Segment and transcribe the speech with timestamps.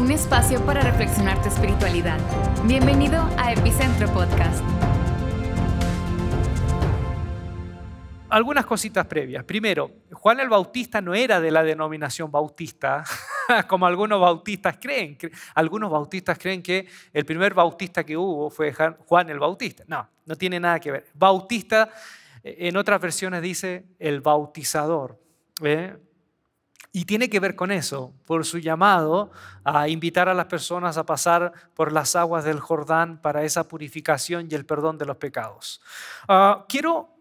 [0.00, 2.18] un espacio para reflexionar tu espiritualidad.
[2.64, 4.64] Bienvenido a Epicentro Podcast.
[8.30, 9.44] Algunas cositas previas.
[9.44, 13.04] Primero, Juan el Bautista no era de la denominación bautista,
[13.68, 15.18] como algunos bautistas creen.
[15.54, 19.84] Algunos bautistas creen que el primer bautista que hubo fue Juan el Bautista.
[19.86, 21.06] No, no tiene nada que ver.
[21.12, 21.90] Bautista,
[22.42, 25.20] eh, en otras versiones dice el bautizador.
[25.62, 25.94] ¿eh?
[26.92, 29.30] Y tiene que ver con eso, por su llamado
[29.62, 34.48] a invitar a las personas a pasar por las aguas del Jordán para esa purificación
[34.50, 35.80] y el perdón de los pecados.
[36.26, 37.14] Ah, quiero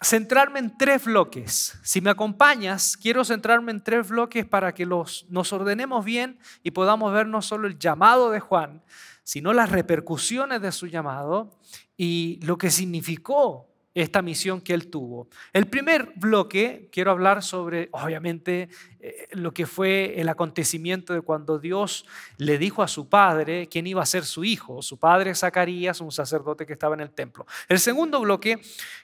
[0.00, 1.78] centrarme en tres bloques.
[1.82, 6.70] Si me acompañas, quiero centrarme en tres bloques para que los, nos ordenemos bien y
[6.70, 8.82] podamos ver no solo el llamado de Juan,
[9.22, 11.58] sino las repercusiones de su llamado
[11.96, 13.67] y lo que significó
[14.02, 15.28] esta misión que él tuvo.
[15.52, 18.68] El primer bloque, quiero hablar sobre, obviamente,
[19.00, 23.86] eh, lo que fue el acontecimiento de cuando Dios le dijo a su padre quién
[23.86, 27.46] iba a ser su hijo, su padre Zacarías, un sacerdote que estaba en el templo.
[27.68, 28.60] El segundo bloque,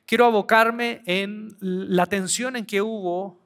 [0.06, 3.43] quiero abocarme en la tensión en que hubo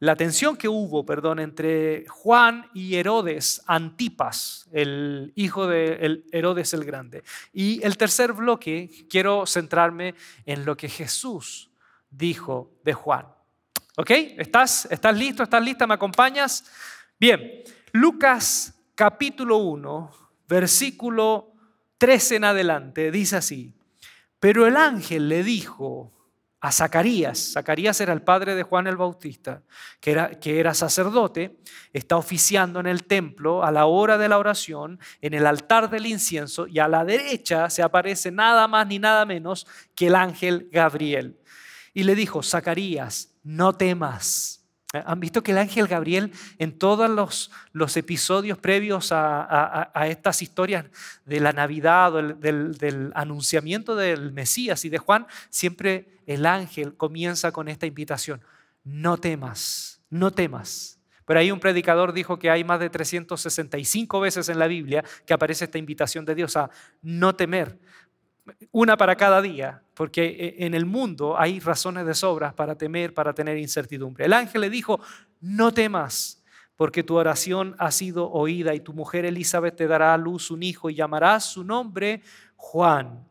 [0.00, 6.84] la tensión que hubo, perdón, entre Juan y Herodes Antipas, el hijo de Herodes el
[6.84, 7.22] Grande.
[7.52, 11.70] Y el tercer bloque, quiero centrarme en lo que Jesús
[12.10, 13.26] dijo de Juan.
[13.96, 14.10] ¿Ok?
[14.10, 15.42] ¿Estás, ¿Estás listo?
[15.42, 15.86] ¿Estás lista?
[15.86, 16.64] ¿Me acompañas?
[17.18, 20.10] Bien, Lucas capítulo 1,
[20.48, 21.52] versículo
[21.98, 23.74] 13 en adelante, dice así,
[24.40, 26.12] pero el ángel le dijo
[26.64, 27.52] a Zacarías.
[27.52, 29.60] Zacarías era el padre de Juan el Bautista,
[30.00, 31.58] que era, que era sacerdote,
[31.92, 36.06] está oficiando en el templo a la hora de la oración, en el altar del
[36.06, 40.70] incienso, y a la derecha se aparece nada más ni nada menos que el ángel
[40.72, 41.38] Gabriel.
[41.92, 44.63] Y le dijo, Zacarías, no temas.
[45.06, 50.86] ¿Han visto que el ángel Gabriel en todos los, los episodios previos a, estas historias
[51.24, 56.96] de la Navidad o del, del, anunciamiento del Mesías y de Juan, siempre el ángel
[56.96, 58.40] comienza con esta invitación,
[58.84, 60.98] no temas, no temas.
[61.24, 65.32] Pero ahí un predicador dijo que hay más de 365 veces en la Biblia que
[65.32, 66.70] aparece esta invitación de Dios a
[67.02, 67.78] no temer.
[68.72, 73.14] Una para cada día, porque eh, en el mundo hay razones de sobras para temer,
[73.14, 74.26] para tener incertidumbre.
[74.26, 75.00] El ángel le dijo,
[75.40, 76.42] no temas,
[76.76, 80.62] porque tu oración ha sido oída y tu mujer Elizabeth te dará a luz un
[80.62, 82.22] hijo y llamarás su nombre
[82.56, 83.26] Juan.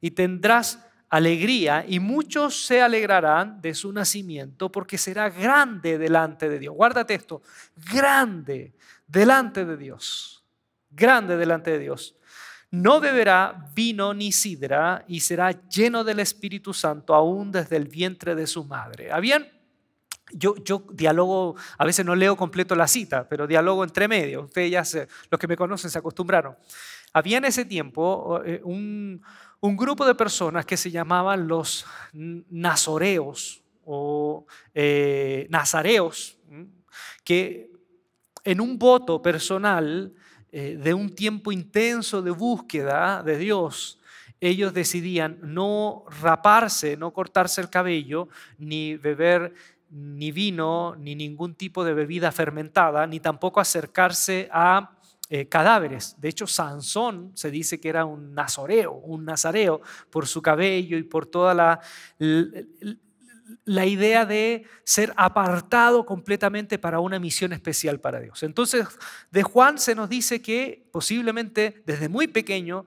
[0.00, 6.58] Y tendrás alegría y muchos se alegrarán de su nacimiento porque será grande delante de
[6.58, 6.74] Dios.
[6.74, 7.42] Guárdate esto,
[7.92, 8.74] grande
[9.06, 10.44] delante de Dios,
[10.90, 12.16] grande delante de Dios
[12.76, 18.34] no beberá vino ni sidra y será lleno del Espíritu Santo aún desde el vientre
[18.34, 19.10] de su madre.
[19.10, 19.48] ¿Habían?
[20.32, 24.42] Yo, yo dialogo, a veces no leo completo la cita, pero dialogo entre medio.
[24.42, 26.56] Ustedes ya, los que me conocen, se acostumbraron.
[27.12, 29.22] Había en ese tiempo eh, un,
[29.62, 36.38] grupo de personas que se llamaban los nazoreos o eh, nazareos,
[37.24, 37.70] que
[38.44, 40.12] en un voto personal
[40.58, 43.98] eh, de un tiempo intenso de búsqueda de Dios,
[44.40, 49.52] ellos decidían no raparse, no cortarse el cabello, ni beber
[49.90, 54.96] ni vino, ni ningún tipo de bebida fermentada, ni tampoco acercarse a
[55.28, 56.18] eh, cadáveres.
[56.18, 61.02] De hecho, Sansón se dice que era un nazoreo, un nazareo, por su cabello y
[61.02, 61.80] por toda la,
[63.64, 68.42] la idea de ser apartado completamente para una misión especial para Dios.
[68.42, 68.86] Entonces,
[69.30, 72.86] de Juan se nos dice que posiblemente desde muy pequeño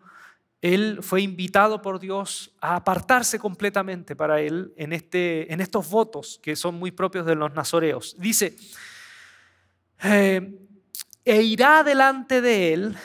[0.62, 6.40] él fue invitado por Dios a apartarse completamente para él en, este, en estos votos
[6.44, 8.16] que son muy propios de los nazoreos.
[8.20, 8.56] Dice,
[10.04, 10.60] eh,
[11.24, 12.98] e irá delante de él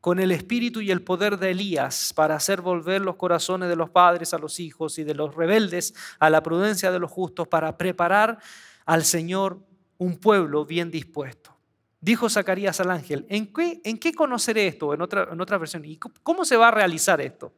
[0.00, 3.90] con el espíritu y el poder de Elías para hacer volver los corazones de los
[3.90, 7.76] padres a los hijos y de los rebeldes a la prudencia de los justos para
[7.76, 8.38] preparar
[8.86, 9.60] al Señor
[9.98, 11.54] un pueblo bien dispuesto.
[12.00, 14.94] Dijo Zacarías al ángel, ¿en qué, conoceré esto?
[14.94, 17.52] En otra, en otra versión, ¿y cómo se va a realizar esto?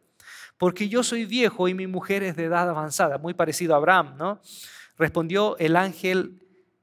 [0.58, 4.16] Porque yo soy viejo y mi mujer es de edad avanzada, muy parecido a Abraham,
[4.18, 4.40] ¿no?
[4.98, 6.41] Respondió el ángel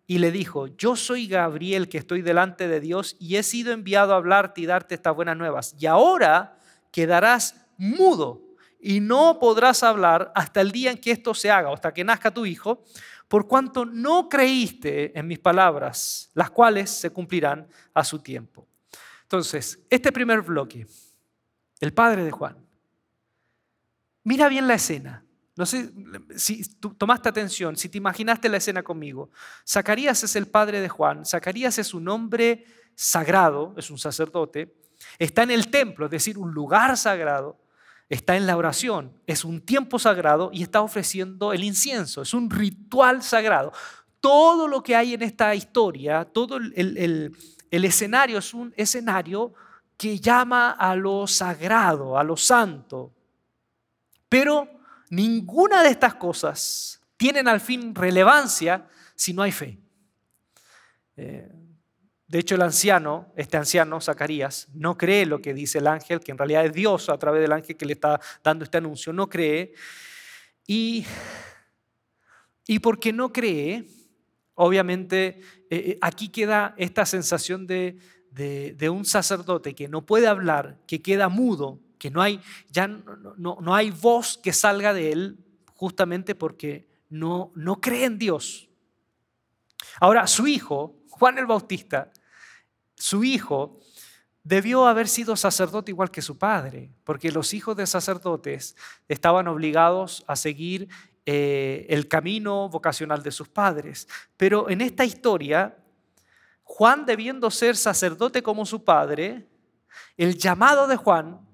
[0.10, 4.14] y le dijo, yo soy Gabriel que estoy delante de Dios y he sido enviado
[4.14, 5.76] a hablarte y darte estas buenas nuevas.
[5.78, 6.58] Y ahora
[6.92, 8.42] quedarás mudo
[8.80, 12.34] y no podrás hablar hasta el día en que esto se haga, hasta que nazca
[12.34, 12.84] tu hijo,
[13.28, 18.68] por cuanto no creíste en mis palabras, las cuales se cumplirán a su tiempo.
[19.22, 20.88] Entonces, este primer bloque,
[21.82, 22.58] el padre de Juan,
[24.24, 25.24] mira bien la escena.
[25.60, 25.92] No sé
[26.38, 26.64] si
[26.98, 29.30] tomaste atención, si te imaginaste la escena conmigo.
[29.68, 31.26] Zacarías es el padre de Juan.
[31.26, 32.66] Zacarías es un hombre
[32.96, 34.74] sagrado, es un sacerdote,
[35.18, 37.60] está en el templo, es decir, un lugar sagrado,
[38.08, 42.50] está en la oración, es un tiempo sagrado y está ofreciendo el incienso, es un
[42.50, 43.74] ritual sagrado.
[44.22, 47.34] Todo lo que hay en esta historia, todo el,
[47.70, 49.54] escenario es un escenario
[49.98, 53.12] que llama a lo sagrado, a lo santo.
[54.30, 54.79] Pero
[55.10, 59.78] ninguna de estas cosas tienen al fin relevancia si no hay fe.
[61.18, 61.52] Eh,
[62.28, 66.32] de hecho, el anciano, este anciano, Zacarías, no cree lo que dice el ángel, que
[66.32, 69.28] en realidad es Dios a través del ángel que le está dando este anuncio, no
[69.28, 69.74] cree.
[70.68, 71.06] Y,
[72.68, 73.84] y porque no cree,
[74.54, 75.42] obviamente
[75.72, 77.98] eh, eh, aquí queda esta sensación de,
[78.32, 82.42] de, un sacerdote que no puede hablar, que queda mudo, que no hay,
[82.72, 85.38] ya no, no, hay voz que salga de él,
[85.76, 88.70] justamente porque no, no cree en Dios.
[90.00, 92.12] Ahora, su hijo, Juan el Bautista,
[92.96, 93.80] su hijo
[94.44, 98.76] debió haber sido sacerdote igual que su padre, porque los hijos de sacerdotes
[99.08, 100.88] estaban obligados a seguir
[101.26, 104.08] eh, el camino vocacional de sus padres.
[104.38, 105.78] Pero en esta historia,
[106.64, 109.48] Juan debiendo ser sacerdote como su padre,
[110.18, 111.49] el llamado de Juan,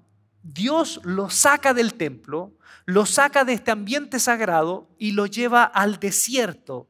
[0.52, 2.52] Dios lo saca del templo,
[2.84, 6.88] lo saca de este ambiente sagrado y lo lleva al desierto,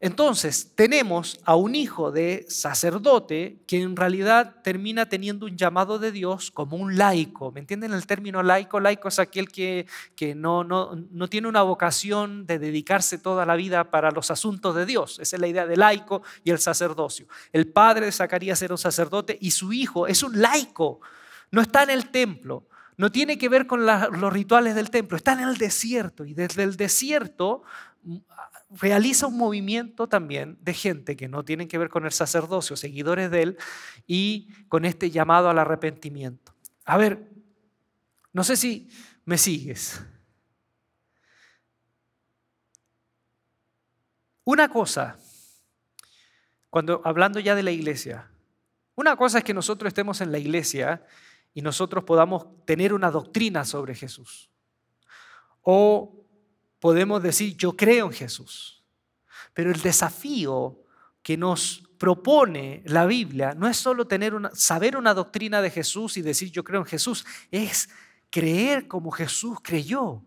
[0.00, 6.12] entonces, tenemos a un hijo de sacerdote que en realidad termina teniendo un llamado de
[6.12, 7.50] Dios como un laico.
[7.50, 8.78] ¿Me entienden el término laico?
[8.78, 13.56] Laico es aquel que, que no, no, no, tiene una vocación de dedicarse toda la
[13.56, 15.18] vida para los asuntos de Dios.
[15.18, 17.26] Esa es la idea de laico y el sacerdocio.
[17.52, 21.00] El padre de Zacarías era un sacerdote y su hijo es un laico.
[21.50, 22.68] No está en el templo.
[22.96, 26.64] No tiene que ver con los rituales del templo, está en el desierto y desde
[26.64, 27.62] el desierto
[28.70, 33.30] realiza un movimiento también de gente que no tienen que ver con el sacerdocio, seguidores
[33.30, 33.58] de él,
[34.06, 36.54] y con este llamado al arrepentimiento.
[36.84, 37.30] A ver,
[38.32, 38.88] no sé si
[39.24, 40.02] me sigues.
[44.44, 45.18] Una cosa,
[46.68, 48.30] cuando hablando ya de la iglesia,
[48.94, 51.04] una cosa es que nosotros estemos en la iglesia
[51.54, 54.50] y nosotros podamos tener una doctrina sobre Jesús.
[55.62, 56.24] O
[56.78, 58.84] podemos decir, yo creo en Jesús.
[59.54, 60.78] Pero el desafío
[61.22, 66.16] que nos propone la Biblia no es solo tener una, saber una doctrina de Jesús
[66.16, 67.88] y decir yo creo en Jesús, es
[68.30, 70.22] creer como Jesús creyó.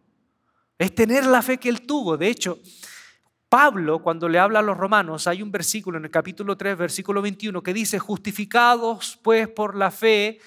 [0.77, 2.17] Es tener la fe que él tuvo.
[2.17, 2.59] De hecho,
[3.47, 7.21] Pablo, cuando le habla a los romanos, hay un versículo en el capítulo 3, versículo
[7.21, 10.39] 21, que dice, justificados pues por la fe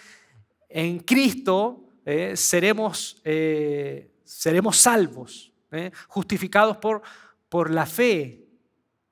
[0.74, 5.52] en Cristo, eh, seremos, eh, seremos salvos.
[5.74, 5.90] ¿eh?
[6.08, 7.02] justificados por,
[7.48, 8.44] por la fe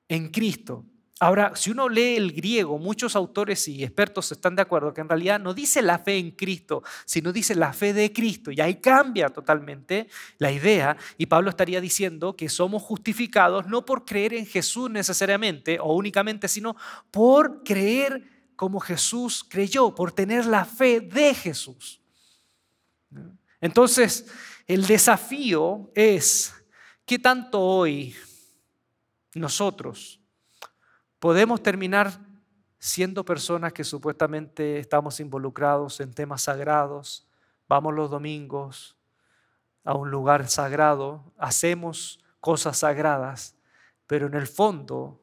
[0.07, 0.85] en Cristo.
[1.19, 5.07] Ahora, si uno lee el griego, muchos autores y expertos están de acuerdo que en
[5.07, 8.51] realidad no dice la fe en Cristo, sino dice la fe de Cristo.
[8.51, 10.07] Y ahí cambia totalmente
[10.37, 10.97] la idea.
[11.17, 16.49] Y Pablo estaría diciendo que somos justificados no por creer en Jesús necesariamente o únicamente,
[16.49, 16.75] sino
[17.09, 22.01] por creer como Jesús creyó, por tener la fe de Jesús.
[23.59, 24.27] Entonces,
[24.67, 26.53] el desafío es
[27.05, 28.15] qué tanto hoy
[29.33, 30.19] nosotros
[31.19, 32.19] podemos terminar
[32.79, 37.25] siendo personas que supuestamente estamos involucrados en temas sagrados,
[37.69, 38.97] vamos los domingos
[39.85, 43.55] a un lugar sagrado, hacemos cosas sagradas,
[44.05, 45.22] pero en el fondo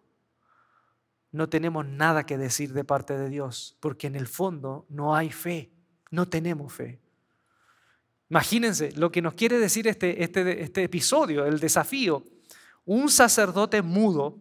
[1.32, 5.30] no tenemos nada que decir de parte de Dios, porque en el fondo no hay
[5.30, 5.70] fe,
[6.10, 7.00] no tenemos fe.
[8.28, 12.24] Imagínense lo que nos quiere decir este, este, este episodio, el desafío.
[12.84, 14.38] Un sacerdote mudo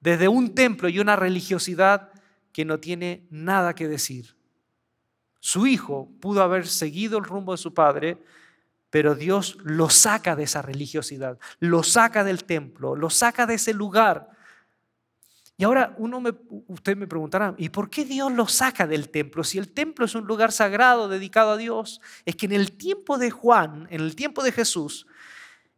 [0.00, 2.10] desde un templo y una religiosidad
[2.52, 4.36] que no tiene nada que decir.
[5.38, 8.18] Su hijo pudo haber seguido el rumbo de su padre,
[8.90, 13.72] pero Dios lo saca de esa religiosidad, lo saca del templo, lo saca de ese
[13.72, 14.31] lugar
[15.62, 16.32] y ahora uno me,
[16.66, 19.44] usted me preguntará, ¿y por qué Dios lo saca del templo?
[19.44, 23.16] Si el templo es un lugar sagrado dedicado a Dios, es que en el tiempo
[23.16, 25.06] de Juan, en el tiempo de Jesús,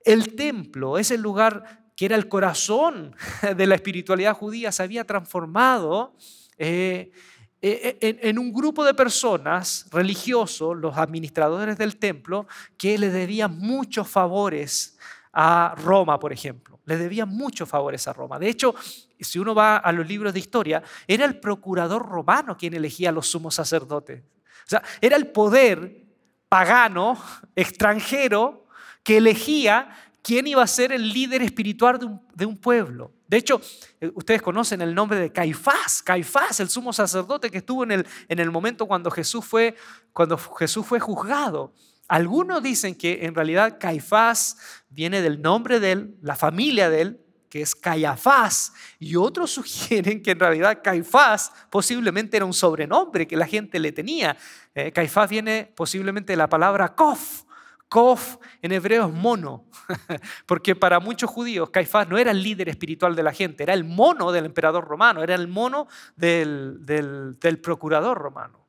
[0.03, 3.15] el templo, ese lugar que era el corazón
[3.59, 6.17] de la espiritualidad judía, se había transformado
[6.57, 7.13] eh,
[7.61, 12.47] eh, en, en un grupo de personas religiosos, los administradores del templo,
[12.79, 14.97] que le debían muchos favores
[15.31, 16.74] a Roma, por ejemplo.
[16.87, 18.39] Le debían muchos favores a Roma.
[18.39, 18.75] De hecho,
[19.19, 23.13] si uno va a los libros de historia, era el procurador romano quien elegía a
[23.13, 24.23] los sumos sacerdotes.
[24.23, 26.05] O sea, era el poder
[26.49, 27.21] pagano,
[27.57, 28.67] extranjero,
[29.03, 29.89] que elegía
[30.23, 33.13] quién iba a ser el líder espiritual de un, pueblo.
[33.29, 33.61] De hecho,
[34.01, 38.07] eh, ustedes conocen el nombre de Caifás, Caifás, el sumo sacerdote que estuvo en el,
[38.29, 39.77] en el momento cuando Jesús, fue,
[40.13, 41.75] cuando Jesús fue juzgado.
[42.09, 44.59] Algunos dicen que en realidad Caifás
[44.91, 50.23] viene del nombre de él, la familia de él, que es Caifás, y otros sugieren
[50.23, 54.37] que en realidad Caifás posiblemente era un sobrenombre que la gente le tenía.
[54.75, 57.45] Eh, Caifás viene posiblemente de la palabra Kof.
[57.89, 59.67] Kof en hebreo es mono,
[60.47, 63.85] porque para muchos judíos Caifás no era el líder espiritual de la gente, era el
[63.85, 68.67] mono del emperador romano, era el mono del, del procurador romano.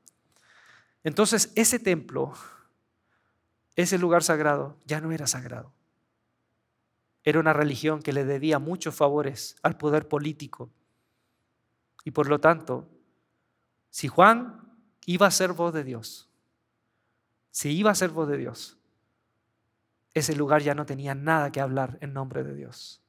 [1.04, 2.34] Entonces ese templo,
[3.76, 5.74] ese lugar sagrado, ya no era sagrado.
[7.24, 10.72] Era una religión que le debía muchos favores al poder político.
[12.04, 12.88] Y por lo tanto,
[13.90, 16.30] si Juan iba a ser voz de Dios,
[17.50, 18.78] si iba a ser voz de Dios,
[20.14, 23.02] ese lugar ya no tenía nada que hablar en nombre de Dios.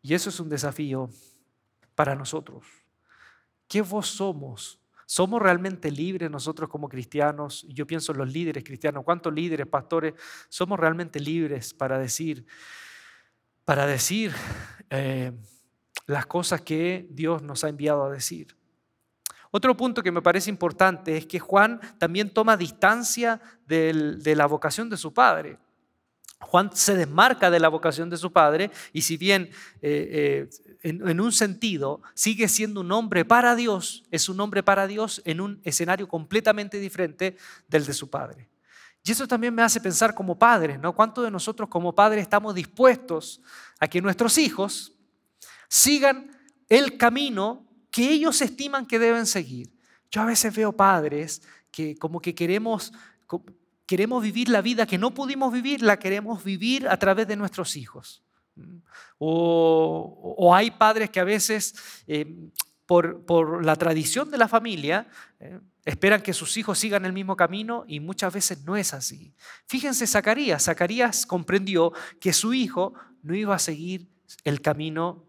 [0.00, 1.10] Y eso es un desafío
[1.94, 2.64] para nosotros.
[3.66, 7.64] ¿Qué voz somos ¿Somos realmente libres nosotros como cristianos?
[7.68, 9.04] Yo pienso en los líderes cristianos.
[9.04, 10.14] ¿Cuántos líderes, pastores,
[10.48, 12.44] somos realmente libres para decir,
[13.64, 14.32] para decir
[14.90, 15.30] eh,
[16.06, 18.56] las cosas que Dios nos ha enviado a decir?
[19.52, 24.90] Otro punto que me parece importante es que Juan también toma distancia de la vocación
[24.90, 25.58] de su padre.
[26.40, 29.50] Juan se desmarca de la vocación de su padre y si bien
[29.80, 34.86] eh, eh, en, un sentido sigue siendo un hombre para Dios, es un hombre para
[34.86, 37.36] Dios en un escenario completamente diferente
[37.68, 38.48] del de su padre.
[39.02, 40.92] Y eso también me hace pensar como padres, ¿no?
[40.92, 43.40] ¿Cuántos de nosotros como padres estamos dispuestos
[43.78, 44.92] a que nuestros hijos
[45.68, 46.30] sigan
[46.68, 49.72] el camino que ellos estiman que deben seguir?
[50.10, 52.92] Yo a veces veo padres que como que queremos
[53.86, 57.76] queremos vivir la vida que no pudimos vivir, la queremos vivir a través de nuestros
[57.76, 58.22] hijos.
[59.18, 61.74] O, hay padres que a veces,
[62.06, 62.50] eh,
[62.86, 65.08] por, la tradición de la familia,
[65.40, 69.34] eh, esperan que sus hijos sigan el mismo camino y muchas veces no es así.
[69.66, 74.08] Fíjense, Zacarías, Zacarías comprendió que su hijo no iba a seguir
[74.44, 75.24] el camino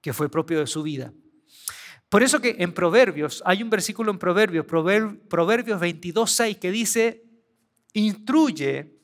[0.00, 1.12] que fue propio de su vida.
[2.08, 7.27] Por eso que en Proverbios, hay un versículo en Proverbios, Proverbios 22, 6, que dice,
[7.92, 8.98] instruye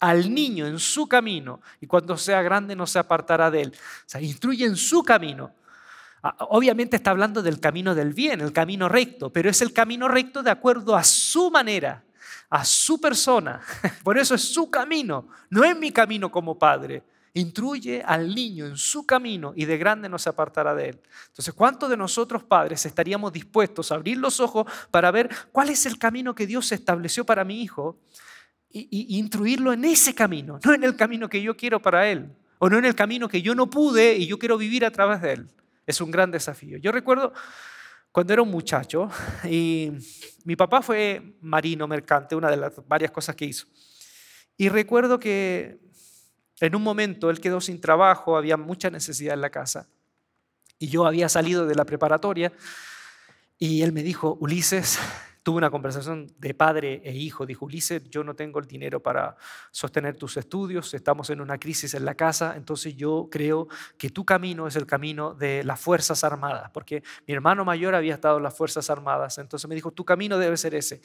[0.00, 3.72] al niño en su camino y cuando sea grande no se apartará de él.
[3.74, 5.52] O sea, instruye en su camino.
[6.22, 10.08] Ah, obviamente está hablando del camino del bien, el camino recto, pero es el camino
[10.08, 12.04] recto de acuerdo a su manera,
[12.50, 13.60] a su persona.
[14.02, 17.02] Por eso es su camino, no es mi camino como padre.
[17.36, 21.00] Instruye al niño en su camino y de grande no se apartará de él.
[21.26, 25.84] Entonces, ¿cuántos de nosotros padres estaríamos dispuestos a abrir los ojos para ver cuál es
[25.84, 28.00] el camino que Dios estableció para mi hijo
[28.70, 32.70] y, instruirlo en ese camino, no en el camino que yo quiero para él, o
[32.70, 35.32] no en el camino que yo no pude y yo quiero vivir a través de
[35.34, 35.48] él?
[35.86, 36.78] Es un gran desafío.
[36.78, 37.34] Yo recuerdo
[38.12, 39.10] cuando era un muchacho
[39.44, 39.92] y
[40.44, 43.66] mi papá fue marino mercante, una de las varias cosas que hizo.
[44.56, 45.85] Y recuerdo que
[46.60, 49.88] en un momento él quedó sin trabajo, había mucha necesidad en la casa.
[50.78, 52.52] Y yo había salido de la preparatoria
[53.58, 54.98] y él me dijo, Ulises,
[55.46, 57.46] tuve una conversación de padre e hijo.
[57.46, 59.36] Dijo, Ulises, yo no tengo el dinero para
[59.70, 64.24] sostener tus estudios, estamos en una crisis en la casa, entonces yo creo que tu
[64.24, 68.42] camino es el camino de las Fuerzas Armadas, porque mi hermano mayor había estado en
[68.42, 71.00] las Fuerzas Armadas, entonces me dijo, tu camino debe ser ese.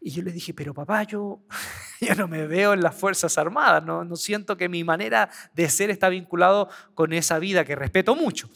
[0.00, 1.42] Y yo le dije, pero papá, yo,
[2.00, 5.68] yo no me veo en las Fuerzas Armadas, no, no siento que mi manera de
[5.68, 8.50] ser está vinculado con esa vida que respeto mucho.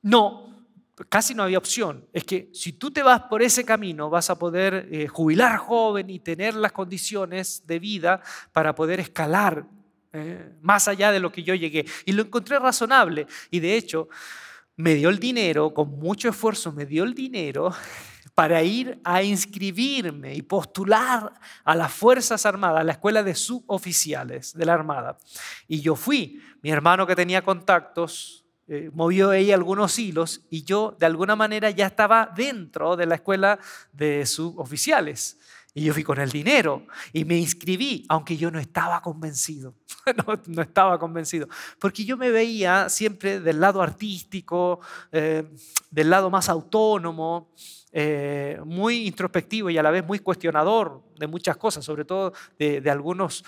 [0.00, 0.51] No,
[1.08, 2.06] casi no había opción.
[2.12, 6.10] Es que si tú te vas por ese camino, vas a poder eh, jubilar joven
[6.10, 8.20] y tener las condiciones de vida
[8.52, 9.66] para poder escalar
[10.12, 11.86] eh, más allá de lo que yo llegué.
[12.04, 13.26] Y lo encontré razonable.
[13.50, 14.08] Y de hecho,
[14.76, 17.72] me dio el dinero, con mucho esfuerzo me dio el dinero
[18.34, 21.32] para ir a inscribirme y postular
[21.64, 25.18] a las Fuerzas Armadas, a la escuela de suboficiales de la Armada.
[25.68, 30.96] Y yo fui, mi hermano que tenía contactos, eh, movió ella algunos hilos y yo
[30.98, 33.58] de alguna manera ya estaba dentro de la escuela
[33.92, 35.38] de suboficiales.
[35.74, 39.74] Y yo fui con el dinero y me inscribí, aunque yo no estaba convencido.
[40.46, 41.48] no, estaba convencido.
[41.78, 45.44] Porque yo me veía siempre del lado artístico, eh,
[45.90, 47.54] del lado más autónomo,
[47.90, 52.82] eh, muy introspectivo y a la vez muy cuestionador de muchas cosas, sobre todo de,
[52.90, 53.42] algunos,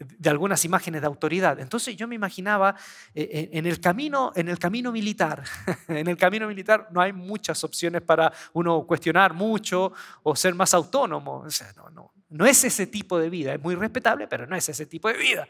[0.00, 1.60] de algunas imágenes de autoridad.
[1.60, 2.74] Entonces yo me imaginaba
[3.14, 5.44] eh, eh, en el camino, en el camino militar.
[5.88, 9.92] en el camino militar no hay muchas opciones para uno cuestionar mucho
[10.22, 11.44] o ser más autónomo.
[11.76, 13.54] no, no, no es ese tipo de vida.
[13.54, 15.46] Es muy respetable, pero no es ese tipo de vida.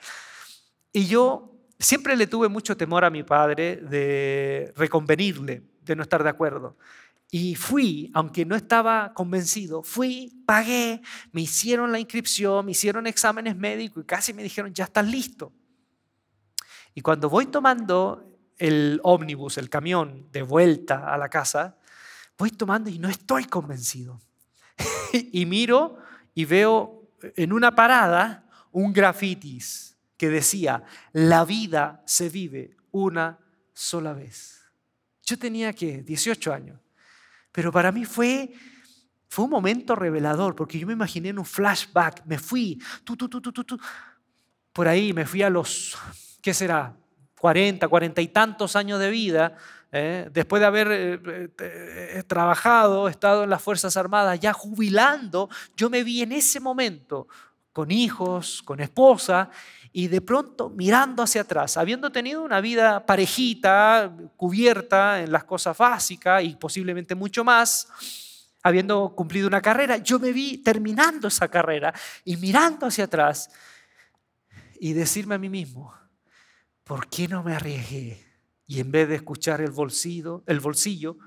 [0.92, 6.24] Y yo siempre le tuve mucho temor a mi padre de reconvenirle, de no estar
[6.24, 6.76] de acuerdo.
[7.30, 13.56] Y fui, aunque no estaba convencido, fui, pagué, me hicieron la inscripción, me hicieron exámenes
[13.56, 15.52] médicos y casi me dijeron, ya estás listo.
[16.94, 18.26] Y cuando voy tomando
[18.58, 21.78] el ómnibus, el camión, de vuelta a la casa,
[22.36, 24.20] voy tomando y no estoy convencido.
[25.12, 25.98] y miro
[26.34, 33.38] y veo en una parada un grafitis que decía, la vida se vive una
[33.72, 34.60] sola vez.
[35.22, 36.80] Yo tenía que 18 años.
[37.52, 38.52] Pero para mí fue,
[39.28, 43.28] fue un momento revelador, porque yo me imaginé en un flashback, me fui, tú, tú,
[43.28, 43.78] tú, tú, tú,
[44.72, 45.96] por ahí, me fui a los,
[46.40, 46.96] ¿qué será?
[47.40, 49.56] 40, 40 y tantos años de vida,
[49.92, 50.28] ¿eh?
[50.30, 56.04] después de haber eh, eh, trabajado, estado en las Fuerzas Armadas, ya jubilando, yo me
[56.04, 57.28] vi en ese momento
[57.72, 59.50] con hijos, con esposa,
[59.92, 65.76] y de pronto mirando hacia atrás, habiendo tenido una vida parejita, cubierta en las cosas
[65.76, 67.88] básicas y posiblemente mucho más,
[68.62, 71.92] habiendo cumplido una carrera, yo me vi terminando esa carrera
[72.24, 73.50] y mirando hacia atrás
[74.78, 75.94] y decirme a mí mismo,
[76.84, 78.26] ¿por qué no me arriesgué?
[78.66, 81.18] Y en vez de escuchar el bolsillo, el bolsillo,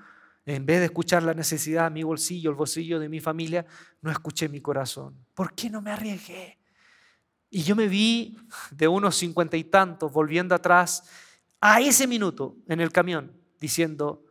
[0.45, 3.65] en vez de escuchar la necesidad de mi bolsillo, el bolsillo de mi familia,
[4.01, 5.25] no escuché mi corazón.
[5.33, 6.62] ¿Por qué no me arriesgué?
[7.55, 8.35] Y yo me vi
[8.71, 11.03] de unos cincuenta y tantos volviendo atrás
[11.61, 14.25] a ese minuto en el camión diciendo,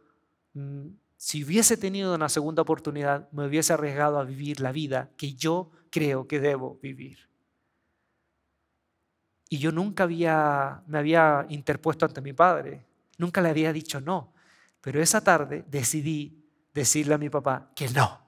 [0.55, 5.35] mm, si hubiese tenido una segunda oportunidad, me hubiese arriesgado a vivir la vida que
[5.35, 7.29] yo creo que debo vivir.
[9.49, 12.85] Y yo nunca había, me había interpuesto ante mi padre,
[13.19, 14.35] nunca le había dicho no,
[14.81, 18.21] pero esa tarde decidí decirle a mi papá que no.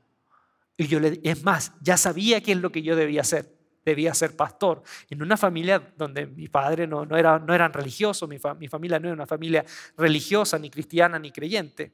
[0.77, 3.54] Y yo le, es más, ya sabía qué es lo que yo debía hacer
[3.85, 4.83] debía ser pastor.
[5.11, 8.99] En una familia donde mi padre no, no, era, no eran religiosos, mi, mi familia
[8.99, 9.65] no era una familia
[9.97, 11.93] religiosa, ni cristiana, ni creyente.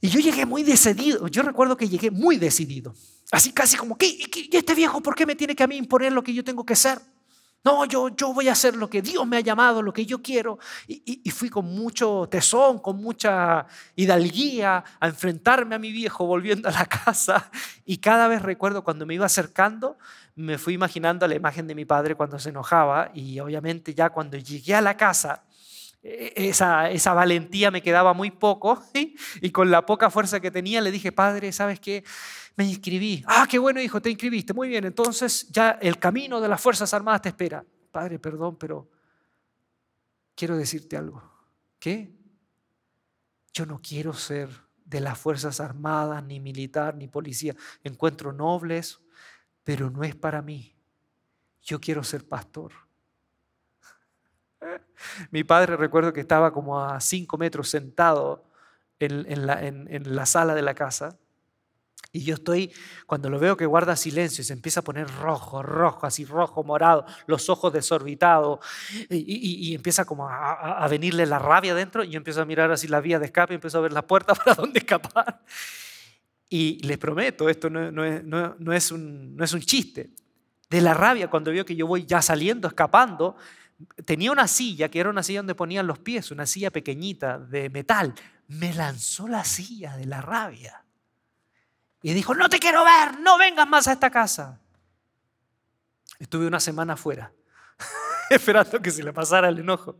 [0.00, 2.94] Y yo llegué muy decidido, yo recuerdo que llegué muy decidido.
[3.32, 4.18] Así casi como, ¿qué,
[4.52, 6.76] este viejo por qué me tiene que a mí imponer lo que yo tengo que
[6.76, 7.00] ser?
[7.64, 10.22] No, yo, yo voy a hacer lo que Dios me ha llamado, lo que yo
[10.22, 10.60] quiero.
[10.86, 16.72] Y, fui con mucho tesón, con mucha hidalguía a enfrentarme a mi viejo volviendo a
[16.72, 17.50] la casa.
[17.84, 19.98] Y cada vez recuerdo cuando me iba acercando,
[20.36, 23.10] me fui imaginando la imagen de mi padre cuando se enojaba.
[23.14, 25.44] Y obviamente ya cuando llegué a la casa,
[26.02, 28.82] e, esa, esa valentía me quedaba muy poco.
[29.40, 32.04] Y con la poca fuerza que tenía le dije, padre, ¿sabes qué?
[32.56, 33.22] me inscribí.
[33.26, 34.54] Ah, qué bueno, hijo, te inscribiste.
[34.54, 37.64] Muy bien, entonces ya el camino de las Fuerzas Armadas te espera.
[37.92, 38.90] Padre, perdón, pero
[40.34, 41.22] quiero decirte algo.
[41.78, 42.14] ¿Qué?
[43.52, 44.48] Yo no quiero ser
[44.84, 47.54] de las Fuerzas Armadas, ni militar, ni policía.
[47.84, 49.00] Encuentro nobles,
[49.66, 50.72] pero no es para mí.
[51.60, 52.70] Yo quiero ser pastor.
[55.32, 58.44] Mi padre recuerdo que estaba como a cinco metros sentado
[59.00, 61.18] en, la, sala de la casa
[62.12, 62.72] y yo estoy,
[63.06, 66.62] cuando lo veo que guarda silencio y se empieza a poner rojo, rojo, así rojo,
[66.62, 68.60] morado, los ojos desorbitados,
[69.10, 73.00] y, empieza como a, venirle la rabia dentro, y yo empiezo a mirar así la
[73.00, 75.40] vía de escape, y empiezo a ver la puerta para dónde escapar.
[76.48, 80.10] Y les prometo, esto no, es, un, es un chiste.
[80.70, 83.36] De la rabia, cuando veo que yo voy ya saliendo, escapando,
[84.04, 87.70] tenía una silla, que era una silla donde ponían los pies, una silla pequeñita de
[87.70, 88.14] metal.
[88.48, 90.84] Me lanzó la silla de la rabia.
[92.02, 94.60] Y dijo, no te quiero ver, no vengas más a esta casa.
[96.18, 97.32] Estuve una semana afuera,
[98.30, 99.98] esperando que se le pasara el enojo.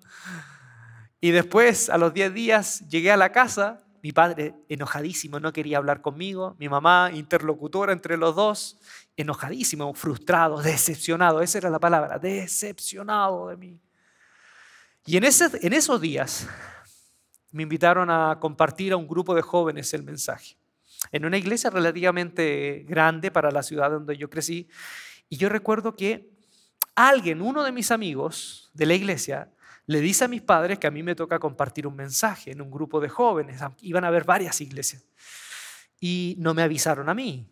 [1.20, 5.78] Y después, a los 10 días, llegué a la casa, mi padre enojadísimo, no quería
[5.78, 8.78] hablar conmigo, mi mamá interlocutora entre los dos,
[9.16, 13.80] enojadísimo, frustrado, decepcionado, esa era la palabra, decepcionado de mí.
[15.04, 16.48] Y en, en esos días
[17.52, 20.56] me invitaron a compartir a un grupo de jóvenes el mensaje
[21.12, 24.68] en una iglesia relativamente grande para la ciudad donde yo crecí.
[25.28, 26.30] Y yo recuerdo que
[26.94, 29.50] alguien, uno de mis amigos de la iglesia,
[29.86, 32.70] le dice a mis padres que a mí me toca compartir un mensaje en un
[32.70, 33.60] grupo de jóvenes.
[33.80, 35.04] Iban a haber varias iglesias.
[36.00, 37.48] Y no me avisaron a mí.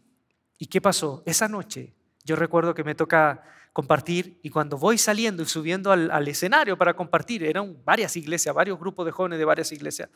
[0.59, 1.23] ¿Y qué pasó?
[1.27, 1.95] Esa noche
[2.25, 3.43] yo recuerdo que me toca
[3.75, 8.79] compartir y cuando voy saliendo y subiendo al, escenario para compartir, eran varias iglesias, varios
[8.79, 10.09] grupos de jóvenes de varias iglesias,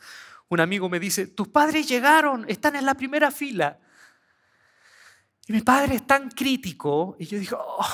[0.47, 3.77] un amigo me dice, tus padres llegaron, están en la primera fila.
[5.45, 7.85] Y mi padre es tan crítico y yo digo, oh,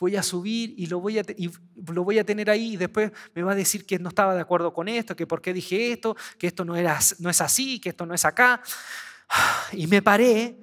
[0.00, 1.50] voy a subir y lo voy a, y
[1.92, 4.40] lo voy a tener ahí y después me va a decir que no estaba de
[4.40, 7.78] acuerdo con esto, que por qué dije esto, que esto no, era, no es así,
[7.78, 8.62] que esto no es acá.
[9.72, 10.56] Y me paré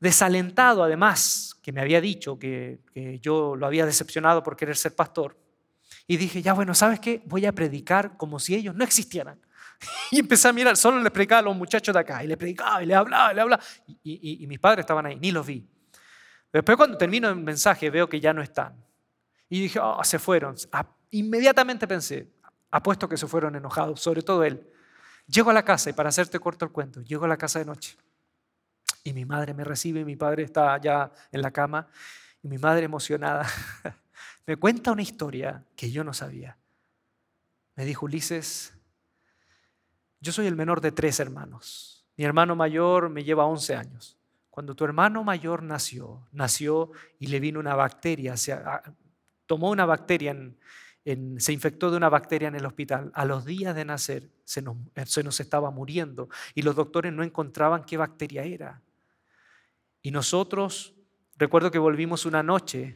[0.00, 2.80] desalentado además, que me había dicho que,
[3.20, 5.38] yo lo había decepcionado por querer ser pastor.
[6.06, 7.22] Y dije, ya bueno, ¿sabes qué?
[7.26, 9.38] Voy a predicar como si ellos no existieran.
[10.12, 12.82] Y empecé a mirar, solo le predicaba a los muchachos de acá, y le predicaba,
[12.82, 13.62] y le hablaba, y le hablaba.
[14.04, 15.66] Y, y mis padres estaban ahí, ni los vi.
[16.52, 18.84] Después cuando termino el mensaje veo que ya no están.
[19.48, 20.56] Y dije, oh, se fueron.
[21.10, 22.30] Inmediatamente pensé,
[22.70, 24.68] apuesto que se fueron enojados, sobre todo él.
[25.26, 27.64] Llego a la casa y para hacerte corto el cuento, llego a la casa de
[27.64, 27.96] noche.
[29.04, 31.88] Y mi madre me recibe, mi padre está ya en la cama,
[32.42, 33.46] y mi madre emocionada
[34.46, 36.58] me cuenta una historia que yo no sabía.
[37.74, 38.74] Me dijo, Ulises,
[40.20, 42.06] yo soy el menor de tres hermanos.
[42.16, 44.18] Mi hermano mayor me lleva 11 años.
[44.52, 48.54] Cuando tu hermano mayor nació, nació y le vino una bacteria, se,
[49.46, 50.36] tomó una bacteria,
[51.38, 53.10] se infectó de una bacteria en el hospital.
[53.14, 57.22] A los días de nacer se nos, se nos estaba muriendo y los doctores no
[57.22, 58.82] encontraban qué bacteria era.
[60.02, 60.96] Y nosotros,
[61.38, 62.94] recuerdo que volvimos una noche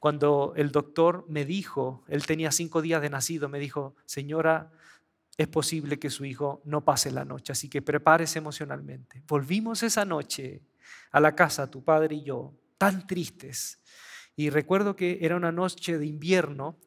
[0.00, 4.72] cuando el doctor me dijo, él tenía cinco días de nacido, me dijo, señora,
[5.36, 9.22] es posible que su hijo no pase la noche, así que prepárese emocionalmente.
[9.28, 10.62] Volvimos esa noche
[11.10, 13.80] a la casa, tu padre y yo, tan tristes.
[14.36, 16.78] Y recuerdo que era una noche de invierno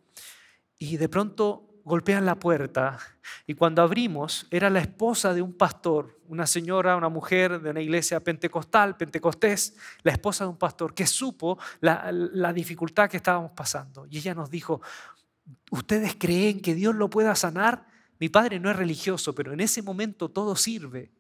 [0.77, 2.97] y de pronto golpean la puerta
[3.45, 7.81] y cuando abrimos era la esposa de un pastor, una señora, una mujer de una
[7.81, 14.07] iglesia pentecostal, pentecostés, la esposa de un pastor que supo la, dificultad que estábamos pasando.
[14.09, 14.81] Y ella nos dijo,
[15.69, 17.85] ¿ustedes creen que Dios lo pueda sanar?
[18.19, 21.11] Mi padre no es religioso, pero en ese momento todo sirve.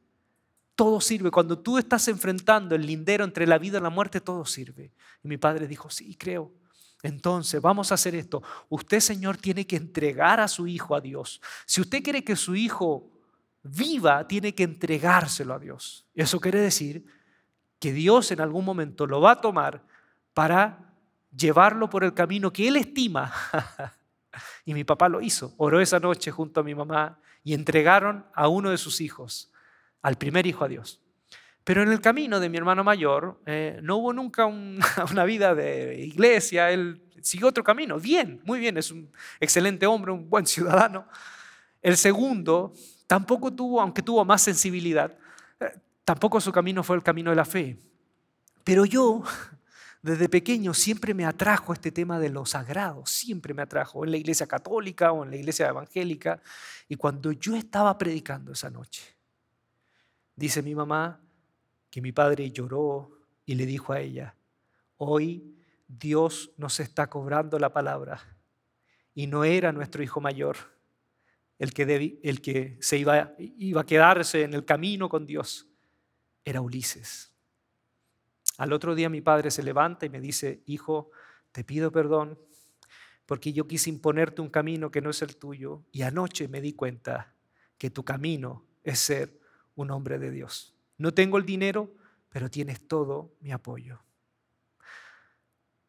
[0.75, 1.31] Todo sirve.
[1.31, 4.91] Cuando tú estás enfrentando el lindero entre la vida y la muerte, todo sirve.
[5.23, 6.51] Y mi padre dijo, sí, creo.
[7.01, 8.43] Entonces, vamos a hacer esto.
[8.67, 11.41] Usted, Señor, tiene que entregar a su hijo a Dios.
[11.65, 13.09] Si usted quiere que su hijo
[13.63, 16.05] viva, tiene que entregárselo a Dios.
[16.13, 17.05] Eso quiere decir
[17.79, 19.83] que Dios en algún momento lo va a tomar
[20.33, 20.93] para
[21.35, 23.31] llevarlo por el camino que Él estima.
[24.65, 25.53] y mi papá lo hizo.
[25.57, 29.51] Oró esa noche junto a mi mamá y entregaron a uno de sus hijos
[30.05, 31.01] al primer hijo a Dios.
[31.63, 34.45] Pero en el camino de mi hermano mayor eh, no hubo nunca
[35.11, 40.11] una vida de iglesia, él siguió otro camino, bien, muy bien, es un excelente hombre,
[40.11, 41.07] un buen ciudadano.
[41.81, 42.73] El segundo
[43.07, 45.11] tampoco tuvo, aunque tuvo más sensibilidad,
[45.59, 47.79] eh, tampoco su camino fue el camino de la fe.
[48.63, 49.23] Pero yo,
[50.03, 54.17] desde pequeño, siempre me atrajo este tema de lo sagrado, siempre me atrajo, en la
[54.17, 56.39] iglesia católica o en la iglesia evangélica.
[56.87, 59.14] Y cuando yo estaba predicando esa noche,
[60.35, 61.21] Dice mi mamá
[61.89, 63.11] que mi padre lloró
[63.45, 64.35] y le dijo a ella,
[64.97, 65.55] hoy
[65.87, 68.19] Dios nos está cobrando la palabra
[69.13, 70.57] y no era nuestro hijo mayor
[71.57, 75.67] el que, el que se iba, iba a quedarse en el camino con Dios,
[76.43, 77.31] era Ulises.
[78.57, 81.11] Al otro día mi padre se levanta y me dice, hijo,
[81.51, 82.37] te pido perdón
[83.25, 86.73] porque yo quise imponerte un camino que no es el tuyo y anoche me di
[86.73, 87.33] cuenta
[87.77, 89.39] que tu camino es ser
[89.75, 90.73] un hombre de Dios.
[90.97, 91.93] No tengo el dinero,
[92.29, 93.99] pero tienes todo mi apoyo.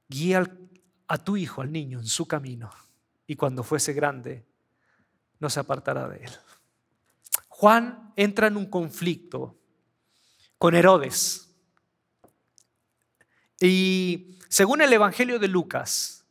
[0.08, 0.44] Guía
[1.08, 2.70] a tu hijo, al niño, en su camino,
[3.26, 4.44] y cuando fuese grande,
[5.38, 6.30] no se apartará de él.
[7.48, 9.56] Juan entra en un conflicto
[10.58, 11.54] con Herodes.
[13.60, 16.24] Y según el Evangelio de Lucas,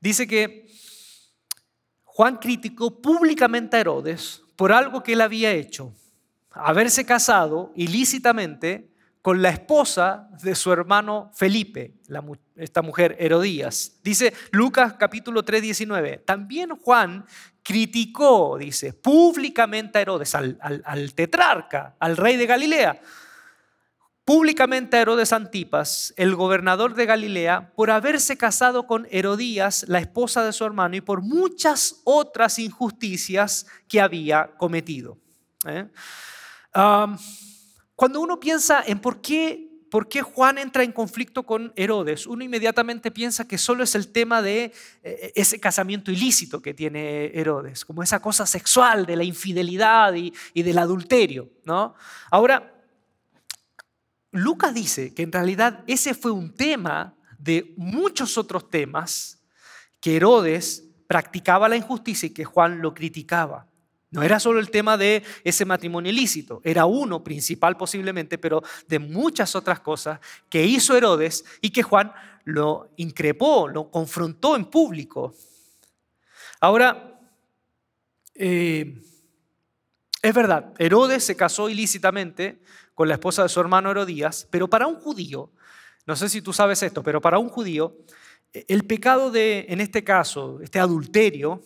[0.00, 0.68] dice que
[2.04, 5.94] Juan criticó públicamente a Herodes por algo que él había hecho
[6.50, 8.90] haberse casado ilícitamente
[9.22, 11.94] con la esposa de su hermano Felipe,
[12.56, 13.98] esta mujer Herodías.
[14.02, 16.18] Dice Lucas capítulo 3, 19.
[16.24, 17.26] También Juan
[17.62, 23.00] criticó, dice, públicamente a Herodes, al, al tetrarca, al rey de Galilea,
[24.24, 30.44] públicamente a Herodes Antipas, el gobernador de Galilea, por haberse casado con Herodías, la esposa
[30.44, 35.18] de su hermano, y por muchas otras injusticias que había cometido.
[35.66, 35.86] ¿eh?
[37.96, 42.44] Cuando uno piensa en por qué, por qué Juan entra en conflicto con Herodes, uno
[42.44, 47.84] inmediatamente piensa que solo es el tema de eh, ese casamiento ilícito que tiene Herodes,
[47.84, 51.50] como esa cosa sexual de la infidelidad y, y del adulterio.
[51.64, 51.94] ¿no?
[52.30, 52.74] Ahora,
[54.30, 59.42] Lucas dice que en realidad ese fue un tema de muchos otros temas
[60.00, 63.66] que Herodes practicaba la injusticia y que Juan lo criticaba.
[64.10, 68.98] No era solo el tema de ese matrimonio ilícito, era uno principal posiblemente, pero de
[68.98, 70.18] muchas otras cosas
[70.48, 72.12] que hizo Herodes y que Juan
[72.44, 75.34] lo increpó, lo confrontó en público.
[76.60, 77.20] Ahora,
[78.34, 79.02] eh,
[80.22, 82.62] es verdad, Herodes se casó ilícitamente
[82.94, 85.52] con la esposa de su hermano Herodías, pero para un judío,
[86.06, 87.98] no sé si tú sabes esto, pero para un judío,
[88.52, 91.62] el pecado de, en este caso, este adulterio,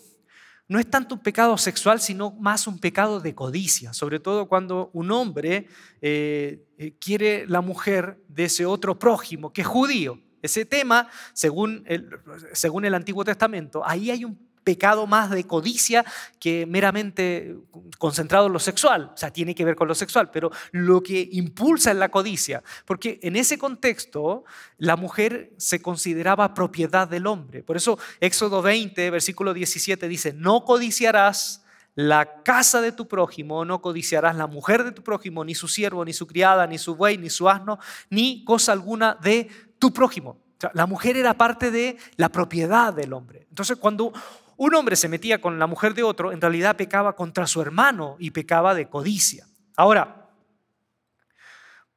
[0.72, 4.88] no es tanto un pecado sexual, sino más un pecado de codicia, sobre todo cuando
[4.94, 5.68] un hombre
[6.00, 10.18] eh, eh, quiere la mujer de ese otro prójimo, que es judío.
[10.40, 12.08] Ese tema, según el,
[12.54, 16.04] según el Antiguo Testamento, ahí hay un pecado más de codicia
[16.38, 17.56] que meramente
[17.98, 19.10] concentrado en lo sexual.
[19.14, 22.62] O sea, tiene que ver con lo sexual, pero lo que impulsa es la codicia.
[22.84, 24.44] Porque en ese contexto
[24.78, 27.62] la mujer se consideraba propiedad del hombre.
[27.62, 31.62] Por eso Éxodo 20, versículo 17 dice, no codiciarás
[31.94, 36.04] la casa de tu prójimo, no codiciarás la mujer de tu prójimo, ni su siervo,
[36.04, 39.48] ni su criada, ni su buey, ni su asno, ni cosa alguna de
[39.78, 40.38] tu prójimo.
[40.74, 43.46] la mujer era parte de la propiedad del hombre.
[43.48, 44.12] Entonces, cuando
[44.56, 48.16] un hombre se metía con la mujer de otro, en realidad pecaba contra su hermano
[48.18, 49.46] y pecaba de codicia.
[49.76, 50.30] Ahora,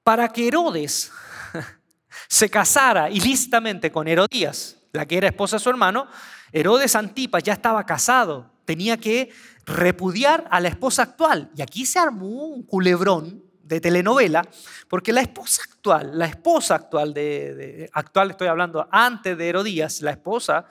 [0.03, 1.11] para que Herodes
[2.27, 6.07] se casara ilícitamente con Herodías, la que era esposa de su hermano,
[6.51, 9.31] Herodes Antipas ya estaba casado, tenía que
[9.65, 11.51] repudiar a la esposa actual.
[11.55, 14.47] Y aquí se armó un culebrón de telenovela,
[14.87, 20.11] porque la esposa actual, la esposa actual de, actual estoy hablando antes de Herodías, la
[20.11, 20.65] esposa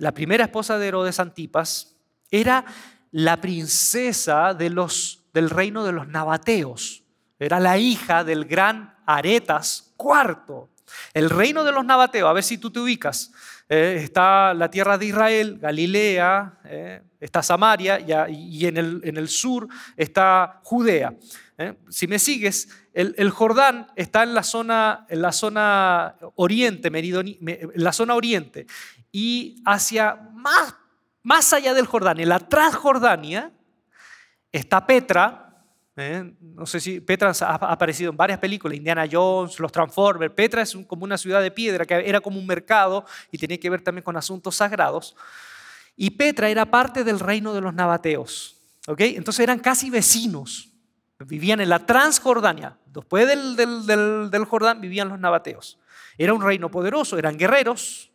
[0.00, 1.96] la primera esposa de Herodes Antipas,
[2.30, 2.64] era
[3.10, 7.04] la princesa del reino de los nabateos.
[7.38, 10.68] Era la hija del gran Aretas IV.
[11.14, 13.32] El reino de los nabateos, a ver si tú te ubicas,
[13.68, 19.28] eh, está la tierra de Israel, Galilea, eh, está Samaria y, en, el, en, el,
[19.28, 21.14] sur está Judea.
[21.58, 21.74] Eh.
[21.90, 27.92] Si me sigues, el, Jordán está en la zona, en la zona oriente, en la
[27.92, 28.66] zona oriente
[29.12, 30.74] y hacia más,
[31.22, 33.52] más allá del Jordán, en la Transjordania,
[34.52, 35.64] está Petra.
[35.96, 36.34] ¿eh?
[36.40, 40.32] No sé si Petra ha aparecido en varias películas, Indiana Jones, los Transformers.
[40.32, 43.70] Petra es como una ciudad de piedra que era como un mercado y tenía que
[43.70, 45.16] ver también con asuntos sagrados.
[45.96, 48.56] Y Petra era parte del reino de los nabateos.
[48.86, 49.16] ¿okay?
[49.16, 50.70] Entonces eran casi vecinos.
[51.18, 52.78] Vivían en la Transjordania.
[52.86, 55.78] Después del, del, del Jordán vivían los nabateos.
[56.16, 58.10] Era un reino poderoso, eran guerreros,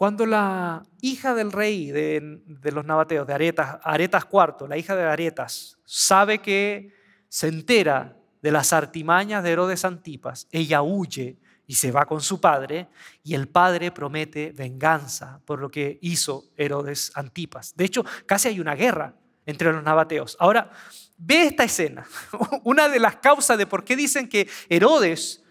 [0.00, 2.40] cuando la hija del rey de,
[2.72, 6.94] los nabateos, de Aretas, Aretas IV, la hija de Aretas, sabe que
[7.28, 11.36] se entera de las artimañas de Herodes Antipas, ella huye
[11.66, 12.88] y se va con su padre
[13.22, 17.76] y el padre promete venganza por lo que hizo Herodes Antipas.
[17.76, 20.34] De hecho, casi hay una guerra entre los nabateos.
[20.40, 20.70] Ahora,
[21.18, 22.06] ve esta escena.
[22.64, 25.44] Una de las causas de por qué dicen que Herodes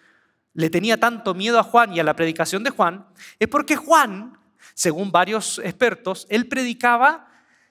[0.53, 3.05] le tenía tanto miedo a Juan y a la predicación de Juan
[3.37, 4.38] es porque Juan
[4.73, 7.27] según varios expertos, él predicaba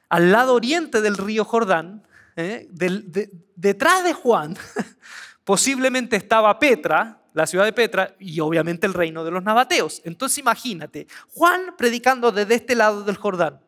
[0.09, 2.69] al lado oriente del río Jordán, ¿eh?
[3.57, 4.57] detrás de Juan,
[5.45, 10.01] posiblemente estaba Petra, la ciudad de Petra, y obviamente el reino de los nabateos.
[10.05, 13.61] Entonces imagínate, Juan predicando desde este lado del Jordán,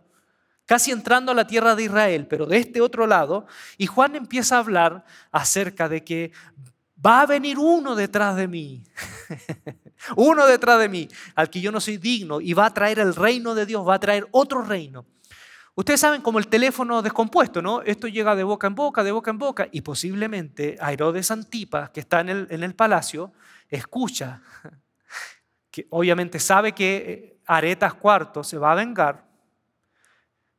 [0.66, 4.56] casi entrando a la tierra de Israel, pero de este otro lado, y Juan empieza
[4.56, 6.32] a hablar acerca de que
[7.04, 8.84] va a venir uno detrás de mí,
[10.16, 13.14] uno detrás de mí, al que yo no soy digno, y va a traer el
[13.14, 15.06] reino de Dios, va a traer otro reino.
[15.74, 17.80] Ustedes saben como el teléfono descompuesto, ¿no?
[17.82, 22.00] Esto llega de boca en boca, de boca en boca, y posiblemente Herodes Antipas, que
[22.00, 23.32] está en el, en el palacio,
[23.68, 24.42] escucha,
[25.70, 29.24] que obviamente sabe que eh, Aretas IV se va a vengar,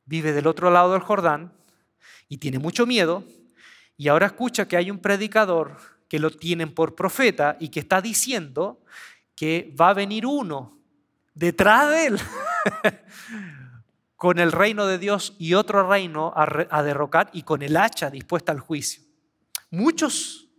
[0.06, 1.54] vive del otro lado del Jordán
[2.28, 3.24] y tiene mucho miedo,
[3.98, 8.02] y ahora escucha que hay un predicador que lo tienen por profeta y que está
[8.02, 8.82] diciendo
[9.34, 10.78] que va a venir uno
[11.34, 12.20] detrás de él
[14.18, 18.52] con el reino de Dios y otro reino a, derrocar y con el hacha dispuesta
[18.52, 19.04] al juicio.
[19.70, 20.50] Muchos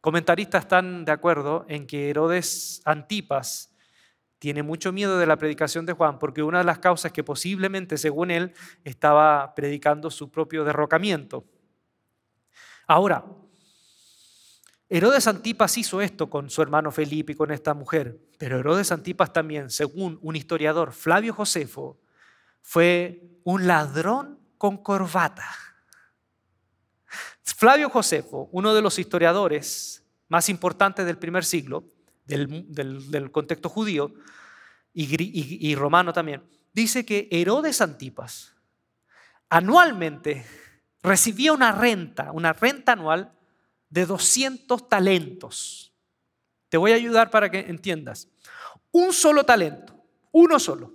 [0.00, 3.76] comentaristas están de acuerdo en que Herodes Antipas
[4.38, 7.98] tiene mucho miedo de la predicación de Juan porque una de las causas que posiblemente,
[7.98, 11.44] según él, estaba predicando su propio derrocamiento.
[12.86, 13.22] Ahora,
[14.88, 19.32] Herodes Antipas hizo esto con su hermano Felipe y con esta mujer, pero Herodes Antipas
[19.32, 21.98] también, según un historiador, Flavio Josefo,
[22.62, 25.48] fue un ladrón con corbata.
[27.42, 31.84] Flavio Josefo, uno de los historiadores más importantes del primer siglo,
[32.24, 34.12] del, contexto judío
[34.92, 38.54] y, y romano también, dice que Herodes Antipas
[39.48, 40.46] anualmente
[41.02, 43.35] recibía una renta, una renta anual
[43.88, 45.92] de 200 talentos.
[46.68, 48.28] Te voy a ayudar para que entiendas.
[48.90, 49.94] Un solo talento,
[50.32, 50.92] uno solo,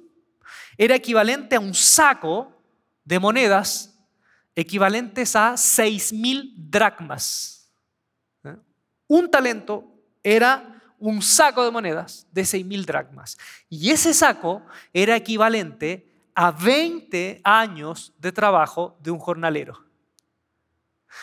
[0.77, 2.61] era equivalente a un saco
[3.03, 3.99] de monedas
[4.55, 7.71] equivalentes a 6.000 dracmas.
[8.43, 8.55] ¿Eh?
[9.07, 9.85] Un talento
[10.23, 13.37] era un saco de monedas de 6.000 dracmas.
[13.69, 19.83] Y ese saco era equivalente a 20 años de trabajo de un jornalero.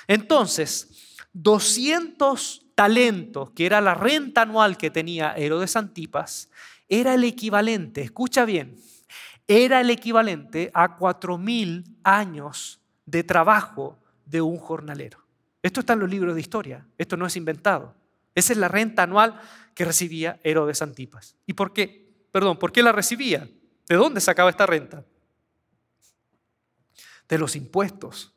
[0.06, 1.07] Entonces,
[1.40, 6.50] 200 talentos, que era la renta anual que tenía Herodes Antipas,
[6.88, 8.76] era el equivalente, escucha bien,
[9.46, 15.24] era el equivalente a 4.000 años de trabajo de un jornalero.
[15.62, 17.94] Esto está en los libros de historia, esto no es inventado.
[18.34, 19.40] Esa es la renta anual
[19.74, 21.36] que recibía Herodes Antipas.
[21.46, 22.26] ¿Y por qué?
[22.32, 23.48] Perdón, ¿por qué la recibía?
[23.88, 25.04] ¿De dónde sacaba esta renta?
[27.28, 28.34] De los impuestos.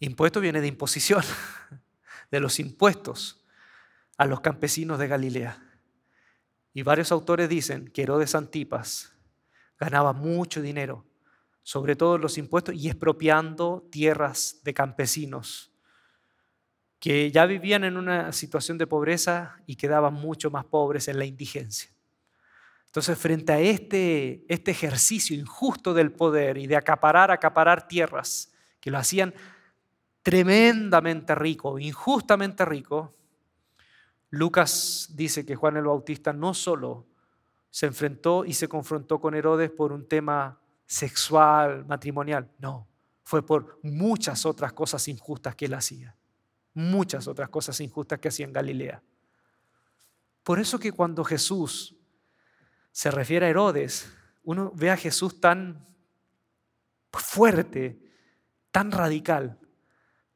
[0.00, 1.22] Impuesto viene de imposición,
[2.30, 3.44] de los impuestos
[4.16, 5.62] a los campesinos de Galilea.
[6.74, 9.12] Y varios autores dicen que Herodes Antipas
[9.78, 11.06] ganaba mucho dinero,
[11.62, 15.72] sobre todo los impuestos, y expropiando tierras de campesinos
[16.98, 21.24] que ya vivían en una situación de pobreza y quedaban mucho más pobres en la
[21.24, 21.90] indigencia.
[22.86, 28.90] Entonces, frente a este, este ejercicio injusto del poder y de acaparar, acaparar tierras, que
[28.90, 29.34] lo hacían
[30.28, 33.14] tremendamente rico, injustamente rico,
[34.28, 37.06] Lucas dice que Juan el Bautista no solo
[37.70, 42.50] se enfrentó y se confrontó con Herodes por un tema sexual, matrimonial.
[42.58, 42.86] No,
[43.22, 46.14] fue por muchas otras cosas injustas que él hacía.
[46.74, 49.02] Muchas otras cosas injustas que hacía en Galilea.
[50.42, 51.96] Por eso que cuando Jesús
[52.92, 54.12] se refiere a Herodes,
[54.44, 55.86] uno ve a Jesús tan
[57.12, 57.98] fuerte,
[58.70, 59.58] tan radical.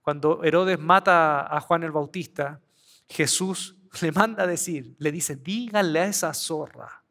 [0.02, 2.60] Cuando Herodes mata a Juan el Bautista,
[3.08, 7.02] Jesús le manda a decir, le dice, díganle a esa zorra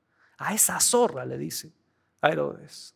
[0.42, 1.72] a esa zorra, le dice
[2.20, 2.96] a Herodes.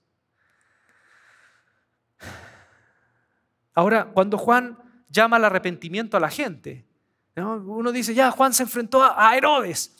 [3.75, 4.79] Ahora, cuando Juan
[5.09, 6.87] llama al arrepentimiento a la gente,
[7.35, 9.95] uno dice, ya, Juan se enfrentó a Herodes.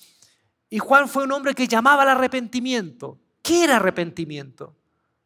[0.69, 3.19] Y Juan fue un hombre que llamaba al arrepentimiento.
[3.43, 4.75] ¿Qué era arrepentimiento?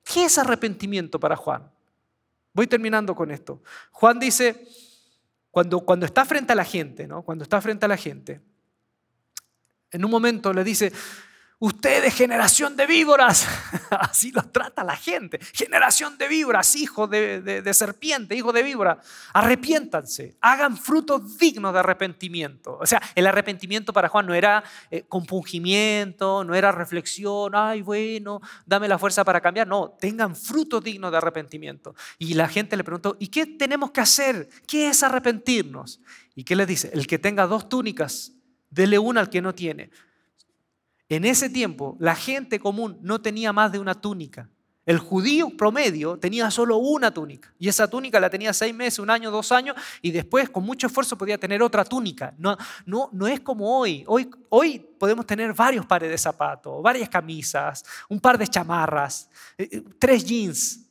[0.04, 1.72] ¿Qué es arrepentimiento para Juan?
[2.54, 3.62] Voy terminando con esto.
[3.92, 4.68] Juan dice,
[5.52, 7.24] cuando, cuando está frente a la gente, ¿no?
[7.24, 8.42] cuando está frente a la gente,
[9.92, 10.92] en un momento le dice,
[11.62, 13.45] Ustedes, generación de víboras,
[13.89, 15.39] así los trata la gente.
[15.52, 19.02] Generación de víboras, hijos de, serpiente, hijos de víbora.
[19.34, 22.78] Arrepiéntanse, hagan frutos dignos de arrepentimiento.
[22.80, 28.39] O sea, el arrepentimiento para Juan no era eh, compungimiento, no era reflexión, ay, bueno,
[28.65, 29.67] dame la fuerza para cambiar.
[29.67, 31.93] No, tengan frutos dignos de arrepentimiento.
[32.17, 34.48] Y la gente le preguntó, ¿y qué tenemos que hacer?
[34.65, 36.00] ¿Qué es arrepentirnos?
[36.36, 36.89] ¿Y qué le dice?
[36.93, 38.32] El que tenga dos túnicas,
[38.69, 39.91] dele una al que no tiene.
[41.10, 44.48] En ese tiempo la gente común no tenía más de una túnica.
[44.86, 49.10] El judío promedio tenía solo una túnica y esa túnica la tenía seis meses, un
[49.10, 52.34] año, dos años y después con mucho esfuerzo podía tener otra túnica.
[52.38, 54.04] No, no, no es como hoy.
[54.08, 54.30] hoy.
[54.50, 59.84] Hoy podemos tener varios pares de zapatos, varias camisas, un par de chamarras, eh, eh,
[60.00, 60.86] tres jeans.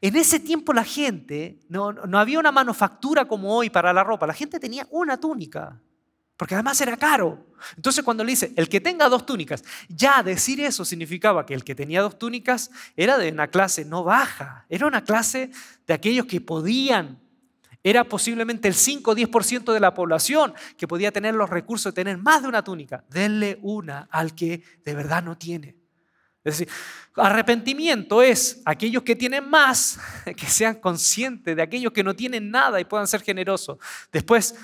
[0.00, 4.26] En ese tiempo la gente, no, no había una manufactura como hoy para la ropa,
[4.26, 5.80] la gente tenía una túnica
[6.36, 7.46] porque además era caro.
[7.76, 11.64] Entonces cuando le dice, el que tenga dos túnicas, ya decir eso significaba que el
[11.64, 15.50] que tenía dos túnicas era de una clase no baja, era una clase
[15.86, 17.20] de aquellos que podían,
[17.82, 22.02] era posiblemente el 5 o 10% de la población que podía tener los recursos de
[22.02, 23.04] tener más de una túnica.
[23.10, 25.76] Denle una al que de verdad no tiene.
[26.44, 26.68] Es decir,
[27.16, 29.98] arrepentimiento es aquellos que tienen más,
[30.36, 33.78] que sean conscientes de aquellos que no tienen nada y puedan ser generosos.
[34.10, 34.54] Después,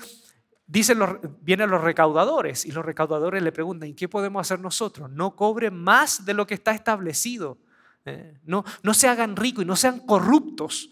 [0.71, 5.11] Dicen los, vienen los recaudadores y los recaudadores le preguntan, ¿qué podemos hacer nosotros?
[5.11, 7.57] No cobren más de lo que está establecido.
[8.05, 10.89] Eh, no, no se hagan ricos y no sean corruptos,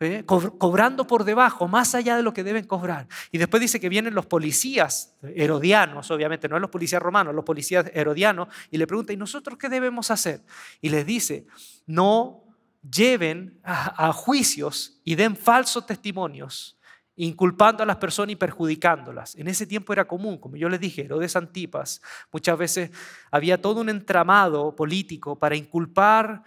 [0.00, 3.06] eh, cobrando por debajo, más allá de lo que deben cobrar.
[3.30, 7.84] Y después dice que vienen los policías herodianos, obviamente, no los policías romanos, los policías
[7.92, 10.42] herodianos, y le preguntan, ¿y nosotros qué debemos hacer?
[10.80, 11.46] Y les dice,
[11.84, 12.44] no
[12.80, 16.77] lleven a juicios y den falsos testimonios
[17.18, 19.34] inculpando a las personas y perjudicándolas.
[19.34, 22.00] En ese tiempo era común, como yo les dije, Herodes Antipas,
[22.32, 22.90] muchas veces
[23.30, 26.44] había todo un entramado político para inculpar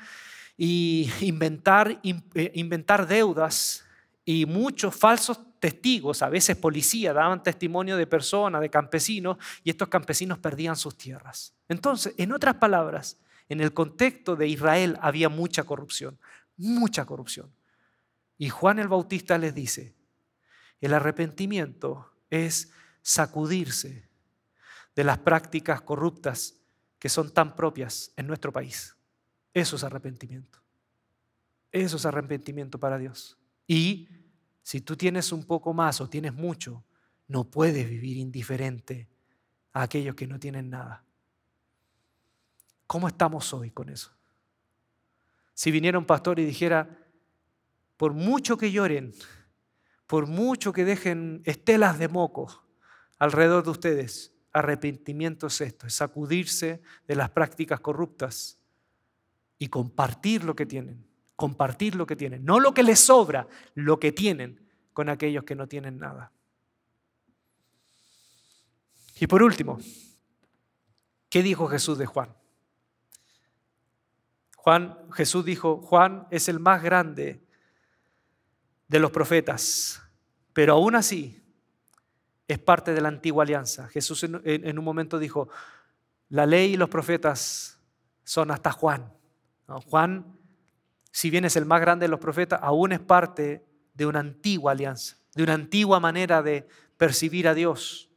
[0.58, 3.86] y inventar, eh, inventar deudas
[4.24, 9.90] y muchos falsos testigos, a veces policías, daban testimonio de personas, de campesinos, y estos
[9.90, 11.54] campesinos perdían sus tierras.
[11.68, 13.20] Entonces, en otras palabras,
[13.50, 16.18] en el contexto de Israel había mucha corrupción,
[16.56, 17.52] mucha corrupción.
[18.38, 19.94] Y Juan el Bautista les dice,
[20.82, 22.72] el arrepentimiento es
[23.02, 24.10] sacudirse
[24.96, 26.56] de las prácticas corruptas
[27.00, 28.96] que son tan propias en nuestro país.
[29.54, 30.60] Eso es arrepentimiento.
[31.72, 33.38] Eso es arrepentimiento para Dios.
[33.66, 34.10] Y
[34.62, 36.84] si tú tienes un poco más o tienes mucho,
[37.28, 39.08] no puedes vivir indiferente
[39.74, 41.04] a aquellos que no tienen nada.
[42.88, 44.12] ¿Cómo estamos hoy con eso?
[45.54, 46.90] Si viniera un pastor y dijera,
[47.96, 49.14] por mucho que lloren,
[50.12, 52.66] por mucho que dejen estelas de moco
[53.18, 58.60] alrededor de ustedes, arrepentimiento es esto, es sacudirse de las prácticas corruptas
[59.58, 61.08] y compartir lo que tienen,
[61.38, 65.56] compartir lo que tienen, no lo que les sobra, lo que tienen con aquellos que
[65.56, 66.34] no tienen nada.
[69.18, 69.80] Y por último,
[71.30, 72.36] ¿qué dijo Jesús de Juan?
[74.58, 77.42] Juan, Jesús dijo, Juan es el más grande
[78.90, 80.01] de los profetas,
[80.54, 81.42] pero aún así
[82.48, 83.88] es parte de la antigua alianza.
[83.88, 85.50] Jesús en, un momento dijo,
[86.30, 87.80] la ley y los profetas
[88.24, 89.12] son hasta Juan.
[89.88, 90.38] Juan,
[91.12, 94.74] si bien es el más grande de los profetas, aún es parte de una antigua
[94.74, 98.10] alianza, de una antigua manera de percibir a Dios.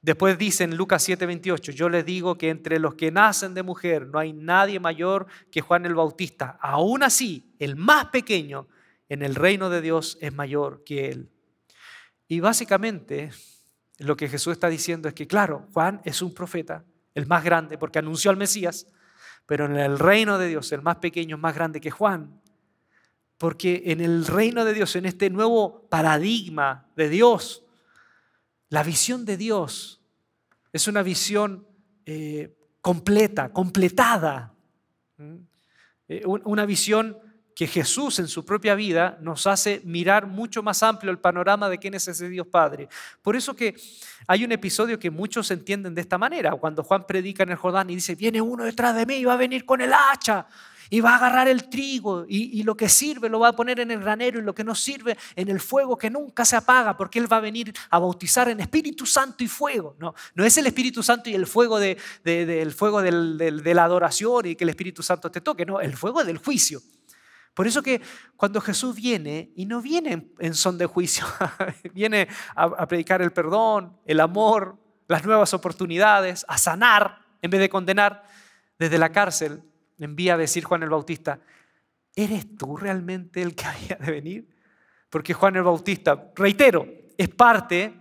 [0.00, 4.06] Después dice en Lucas 7:28, yo les digo que entre los que nacen de mujer
[4.06, 6.56] no hay nadie mayor que Juan el Bautista.
[6.60, 8.68] Aún así, el más pequeño
[9.08, 11.30] en el reino de Dios es mayor que él.
[12.26, 13.30] Y básicamente
[13.98, 16.84] lo que Jesús está diciendo es que, claro, Juan es un profeta,
[17.14, 18.86] el más grande, porque anunció al Mesías,
[19.46, 22.40] pero en el reino de Dios el más pequeño es más grande que Juan.
[23.38, 27.64] Porque en el reino de Dios, en este nuevo paradigma de Dios,
[28.68, 30.02] la visión de Dios
[30.72, 31.66] es una visión
[32.04, 34.54] eh, completa, completada.
[36.08, 37.18] Eh, una visión
[37.58, 41.78] que Jesús en su propia vida nos hace mirar mucho más amplio el panorama de
[41.78, 42.88] quién es ese Dios Padre.
[43.20, 43.74] Por eso que
[44.28, 47.90] hay un episodio que muchos entienden de esta manera, cuando Juan predica en el Jordán
[47.90, 50.46] y dice, viene uno detrás de mí y va a venir con el hacha
[50.88, 53.90] y va a agarrar el trigo y, lo que sirve lo va a poner en
[53.90, 57.18] el granero y lo que no sirve en el fuego que nunca se apaga porque
[57.18, 59.96] Él va a venir a bautizar en Espíritu Santo y fuego.
[59.98, 64.46] No, no es el Espíritu Santo y el fuego, de, del, fuego de la adoración
[64.46, 66.80] y que el Espíritu Santo te toque, no, el fuego del juicio.
[67.58, 68.00] Por eso que
[68.36, 71.26] cuando Jesús viene, y no viene en son de juicio,
[71.92, 74.76] viene a, predicar el perdón, el amor,
[75.08, 78.22] las nuevas oportunidades, a sanar en vez de condenar,
[78.78, 79.60] desde la cárcel
[79.98, 81.40] envía a decir Juan el Bautista,
[82.14, 84.48] ¿eres tú realmente el que había de venir?
[85.10, 86.86] Porque Juan el Bautista, reitero,
[87.16, 87.92] es parte,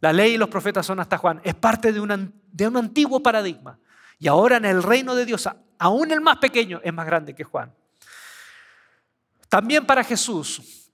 [0.00, 3.78] la ley y los profetas son hasta Juan, es parte de, de un antiguo paradigma.
[4.18, 7.44] Y ahora en el reino de Dios, aún el más pequeño es más grande que
[7.44, 7.70] Juan.
[9.54, 10.90] También para Jesús,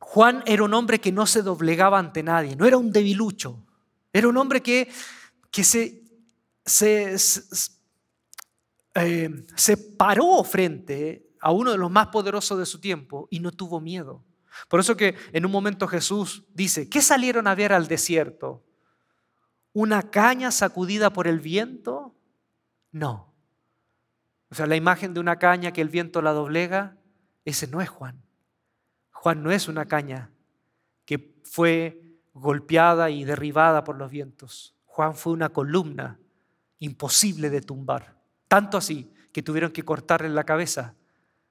[0.00, 3.64] Juan era un hombre que no se doblegaba ante nadie, no era un debilucho,
[4.12, 4.90] era un hombre que,
[5.48, 6.02] que se,
[6.66, 7.14] se
[8.96, 13.52] eh, se paró frente a uno de los más poderosos de su tiempo y no
[13.52, 14.24] tuvo miedo.
[14.66, 18.64] Por eso que en un momento Jesús dice, ¿qué salieron a ver al desierto?
[19.72, 22.16] ¿Una caña sacudida por el viento?
[22.90, 23.32] No.
[24.50, 26.96] O sea, la imagen de una caña que el viento la doblega,
[27.44, 28.22] ese no es Juan.
[29.10, 30.30] Juan no es una caña
[31.04, 34.74] que fue golpeada y derribada por los vientos.
[34.86, 36.18] Juan fue una columna
[36.78, 38.16] imposible de tumbar.
[38.48, 40.94] Tanto así que tuvieron que cortarle la cabeza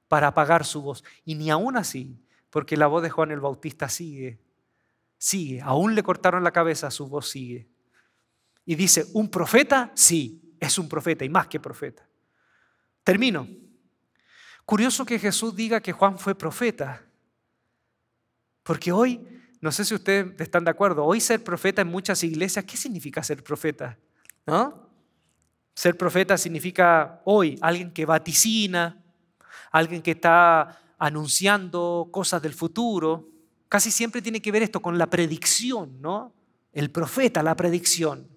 [0.07, 1.03] para apagar su voz.
[1.23, 2.19] Y ni aún así,
[2.49, 4.39] porque la voz de Juan el Bautista sigue,
[5.17, 5.61] sigue.
[5.61, 7.69] Aún le cortaron la cabeza, su voz sigue.
[8.65, 9.91] Y dice, ¿un profeta?
[9.95, 12.07] Sí, es un profeta y más que profeta.
[13.03, 13.47] Termino.
[14.69, 17.01] Curioso que Jesús diga que Juan fue profeta.
[18.61, 19.19] Porque hoy,
[19.61, 23.23] no sé si ustedes están de acuerdo, hoy ser profeta en muchas iglesias, ¿qué significa
[23.23, 23.97] ser profeta?
[24.45, 24.91] ¿No?
[25.73, 29.03] Ser profeta significa hoy alguien que vaticina,
[29.71, 33.27] alguien que está anunciando cosas del futuro.
[33.69, 36.31] Casi siempre tiene que ver esto con la predicción, ¿no?
[36.71, 38.27] El profeta, la predicción.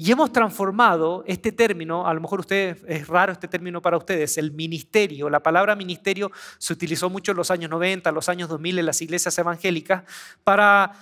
[0.00, 4.38] Y hemos transformado este término, a lo mejor usted, es raro este término para ustedes,
[4.38, 5.28] el ministerio.
[5.28, 9.02] La palabra ministerio se utilizó mucho en los años 90, los años 2000 en las
[9.02, 10.04] iglesias evangélicas
[10.44, 10.92] para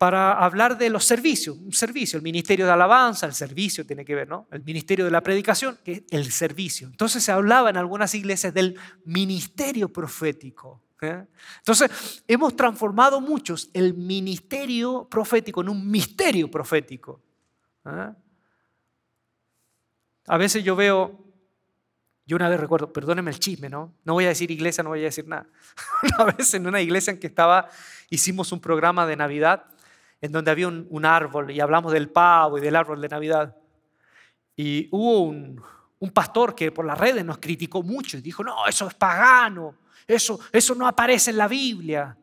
[0.00, 4.14] para hablar de los servicios, un servicio, el ministerio de alabanza, el servicio tiene que
[4.14, 4.48] ver, ¿no?
[4.50, 6.86] El ministerio de la predicación, que es el servicio.
[6.86, 10.82] Entonces se hablaba en algunas iglesias del ministerio profético.
[11.02, 11.26] ¿eh?
[11.58, 17.20] Entonces hemos transformado muchos el ministerio profético en un misterio profético.
[17.84, 18.14] ¿eh?
[20.26, 21.18] A veces yo veo
[22.26, 23.94] Yo una vez recuerdo, perdónenme el chisme, ¿no?
[24.04, 25.46] No voy a decir iglesia, no voy a decir nada.
[26.02, 27.68] Una vez en una iglesia en que estaba,
[28.08, 29.64] hicimos un programa de Navidad
[30.20, 33.56] en donde había un, árbol y hablamos del pavo y del árbol de Navidad.
[34.54, 35.62] Y hubo un,
[36.12, 40.40] pastor que por las redes nos criticó mucho y dijo, no, eso es pagano, eso,
[40.52, 42.16] eso no aparece en la Biblia,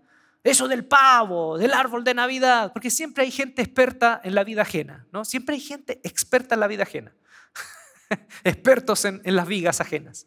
[0.43, 4.63] eso del pavo, del árbol de Navidad, porque siempre hay gente experta en la vida
[4.63, 5.25] ajena, ¿no?
[5.25, 7.13] Siempre hay gente experta en la vida ajena.
[8.43, 10.25] expertos en, las vigas ajenas,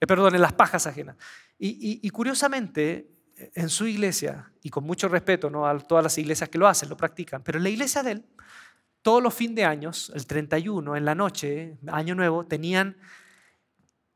[0.00, 1.16] eh, perdón, en las pajas ajenas.
[1.58, 3.08] Y, curiosamente,
[3.54, 5.66] en su iglesia, y con mucho respeto ¿no?
[5.66, 8.26] a todas las iglesias que lo hacen, lo practican, pero en la iglesia de él,
[9.02, 12.96] todos los fines de años, el 31, en la noche, año nuevo, tenían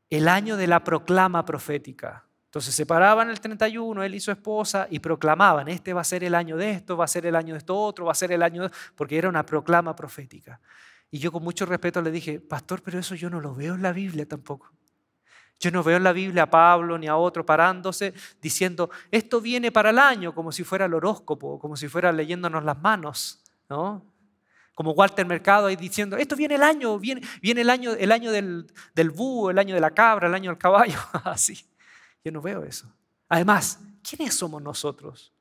[0.09, 2.25] el año de la proclama profética.
[2.45, 6.23] Entonces se paraban el 31, él y su esposa, y proclamaban, este va a ser
[6.23, 8.31] el año de esto, va a ser el año de esto otro, va a ser
[8.31, 8.71] el año de...
[8.95, 10.59] porque era una proclama profética.
[11.11, 13.81] Y yo con mucho respeto le dije, pastor, pero eso yo no lo veo en
[13.81, 14.71] la Biblia tampoco.
[15.59, 19.71] Yo no veo en la Biblia a Pablo ni a otro parándose diciendo, esto viene
[19.71, 24.05] para el año, como si fuera el horóscopo, como si fuera leyéndonos las manos, ¿no?
[24.73, 28.71] Como Walter Mercado ahí diciendo, esto viene el año, viene, el año, el año del,
[28.95, 31.65] del búho, el año de la cabra, el año del caballo, así.
[32.23, 32.87] Yo no veo eso.
[33.27, 35.33] Además, ¿quiénes somos nosotros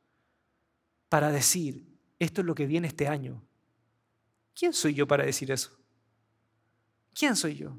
[1.08, 1.86] para decir,
[2.18, 3.40] esto es lo que viene este año?
[4.58, 5.70] ¿Quién soy yo para decir eso?
[7.14, 7.78] ¿Quién soy yo?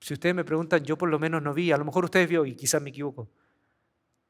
[0.00, 2.46] Si ustedes me preguntan, yo por lo menos no vi, a lo mejor ustedes vio
[2.46, 3.28] y quizás me equivoco,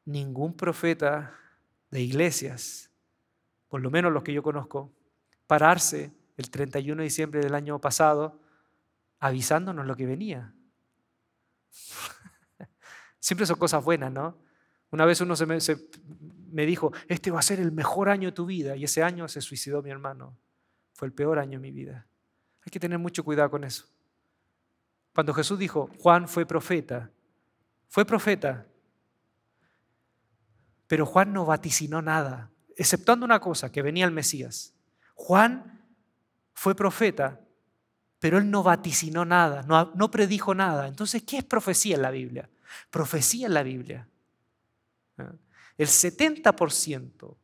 [0.07, 1.39] ningún profeta
[1.91, 2.91] de iglesias,
[3.69, 4.91] por lo menos los que yo conozco,
[5.47, 8.41] pararse el 31 de diciembre del año pasado
[9.21, 10.55] avisándonos lo que venía.
[13.21, 14.39] Siempre son cosas buenas, ¿no?
[14.91, 15.59] Una vez uno se me,
[16.51, 18.77] me dijo, este va a ser el mejor año de tu vida.
[18.77, 20.37] Y ese año se suicidó mi hermano.
[20.95, 22.07] Fue el peor año de mi vida.
[22.65, 23.87] Hay que tener mucho cuidado con eso.
[25.15, 27.11] Cuando Jesús dijo, Juan fue profeta,
[27.89, 28.67] fue profeta,
[30.87, 34.75] pero Juan no vaticinó nada, exceptuando una cosa, que venía el Mesías.
[35.15, 35.83] Juan
[36.55, 37.41] fue profeta,
[38.21, 40.87] pero él no vaticinó nada, no, no predijo nada.
[40.87, 42.49] Entonces, ¿qué es profecía en la Biblia?
[42.91, 44.09] Profecía en la Biblia
[45.79, 47.37] el 70%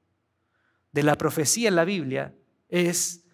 [0.93, 2.35] de la profecía en la Biblia
[2.69, 3.25] es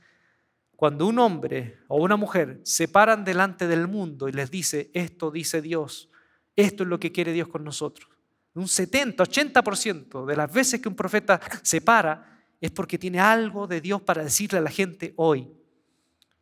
[0.77, 5.31] cuando un hombre o una mujer se paran delante del mundo y les dice, esto
[5.31, 6.09] dice Dios,
[6.57, 8.09] esto es lo que quiere Dios con nosotros.
[8.55, 13.67] Un 70, 80% de las veces que un profeta se para es porque tiene algo
[13.67, 15.51] de Dios para decirle a la gente hoy.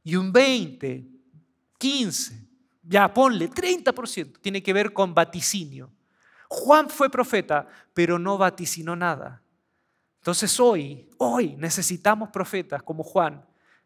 [0.03, 1.07] Y un 20,
[1.79, 2.49] 15,
[2.83, 5.93] ya ponle 30% tiene que ver con vaticinio.
[6.49, 9.43] Juan fue profeta, pero no vaticinó nada.
[10.21, 13.45] Entonces hoy, hoy necesitamos profetas como Juan,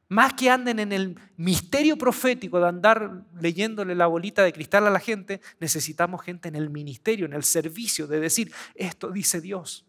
[0.08, 4.90] más que anden en el misterio profético de andar leyéndole la bolita de cristal a
[4.90, 9.86] la gente, necesitamos gente en el ministerio, en el servicio, de decir, esto dice Dios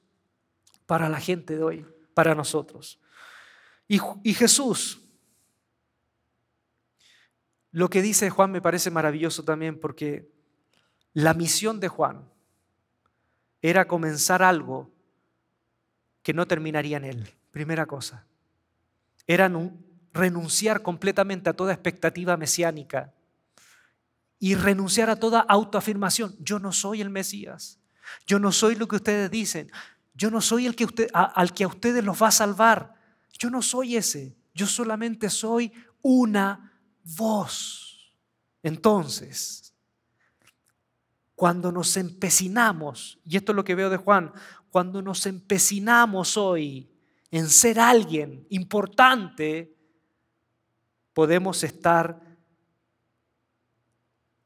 [0.86, 3.00] para la gente de hoy, para nosotros.
[3.88, 5.02] Y, y Jesús,
[7.72, 10.32] lo que dice Juan me parece maravilloso también porque
[11.14, 12.33] la misión de Juan
[13.64, 14.92] era comenzar algo
[16.22, 17.30] que no terminaría en él.
[17.50, 18.26] Primera cosa.
[19.26, 19.50] Era
[20.12, 23.14] renunciar completamente a toda expectativa mesiánica
[24.38, 26.36] y renunciar a toda autoafirmación.
[26.40, 27.80] Yo no soy el Mesías.
[28.28, 29.72] Yo no soy lo que ustedes dicen.
[30.14, 32.96] Yo no soy el que usted, al que a ustedes los va a salvar.
[33.40, 34.36] Yo no soy ese.
[34.54, 36.74] Yo solamente soy una
[37.16, 38.14] voz.
[38.62, 39.73] Entonces,
[41.36, 44.32] cuando nos empecinamos, y esto es lo que veo de Juan,
[44.70, 46.90] cuando nos empecinamos hoy
[47.32, 49.76] en ser alguien importante,
[51.14, 52.22] podemos estar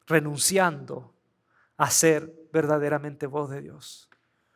[0.06, 1.14] renunciando
[1.76, 4.10] a ser verdaderamente voz de Dios.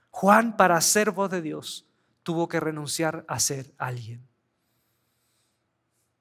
[0.10, 1.86] Juan, para ser voz de Dios,
[2.24, 4.28] tuvo que renunciar a ser alguien.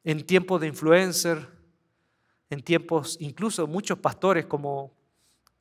[0.04, 1.48] En tiempos de influencer,
[2.50, 4.99] en tiempos, incluso muchos pastores como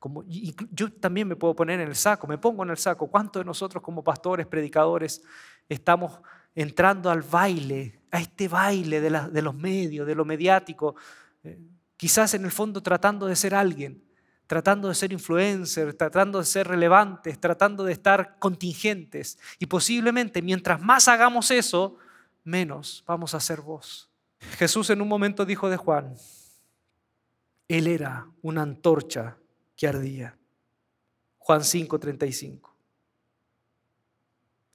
[0.00, 3.08] como, yo también me puedo poner en el saco, me pongo en el saco.
[3.08, 5.22] ¿Cuántos de nosotros como pastores, predicadores,
[5.68, 6.20] estamos
[6.54, 10.96] entrando al baile, a este baile de, los medios, de lo mediático?
[11.44, 11.60] Eh,
[11.98, 14.02] quizás en el fondo tratando de ser alguien,
[14.46, 19.38] tratando de ser influencer, tratando de ser relevantes, tratando de estar contingentes.
[19.58, 21.98] Y posiblemente mientras más hagamos eso,
[22.42, 24.08] menos vamos a ser vos.
[24.56, 26.16] Jesús en un momento dijo de Juan,
[27.68, 29.36] Él era una antorcha
[29.80, 30.38] que ardía.
[31.38, 32.76] Juan 5:35.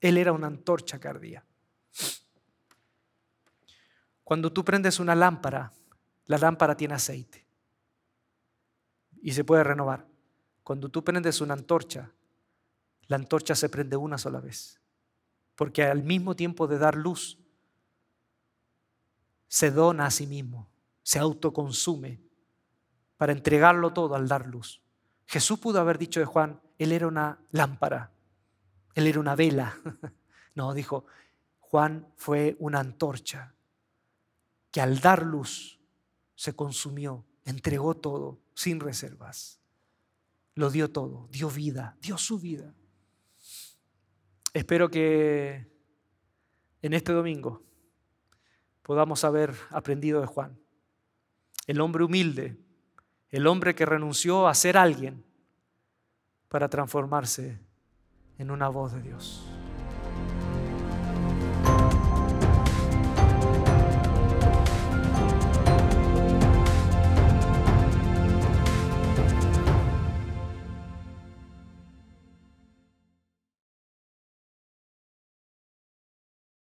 [0.02, 1.46] Él era una antorcha que ardía.
[4.24, 5.72] Cuando tú prendes una lámpara,
[6.26, 7.46] la lámpara tiene aceite.
[9.22, 10.08] y se puede renovar.
[10.64, 12.12] Cuando tú prendes una antorcha,
[13.08, 14.80] la antorcha se prende una sola vez.
[15.56, 17.40] Porque al mismo tiempo de dar luz,
[19.48, 20.70] se dona a sí mismo,
[21.02, 22.22] se autoconsume
[23.18, 24.85] para entregarlo todo al dar luz.
[25.26, 28.12] Jesús pudo haber dicho de Juan, él era una lámpara,
[28.94, 29.76] él era una vela.
[30.56, 31.06] No, dijo,
[31.60, 33.54] Juan fue una antorcha
[34.72, 35.82] que al dar luz
[36.34, 39.60] se consumió, entregó todo sin reservas.
[40.54, 42.74] Lo dio todo, dio vida, dio su vida.
[44.54, 45.70] Espero que
[46.82, 47.62] en este domingo
[48.82, 50.58] podamos haber aprendido de Juan,
[51.68, 52.58] el hombre humilde,
[53.32, 55.24] el hombre que renunció a ser alguien
[56.50, 57.60] para transformarse
[58.38, 59.46] en una voz de Dios.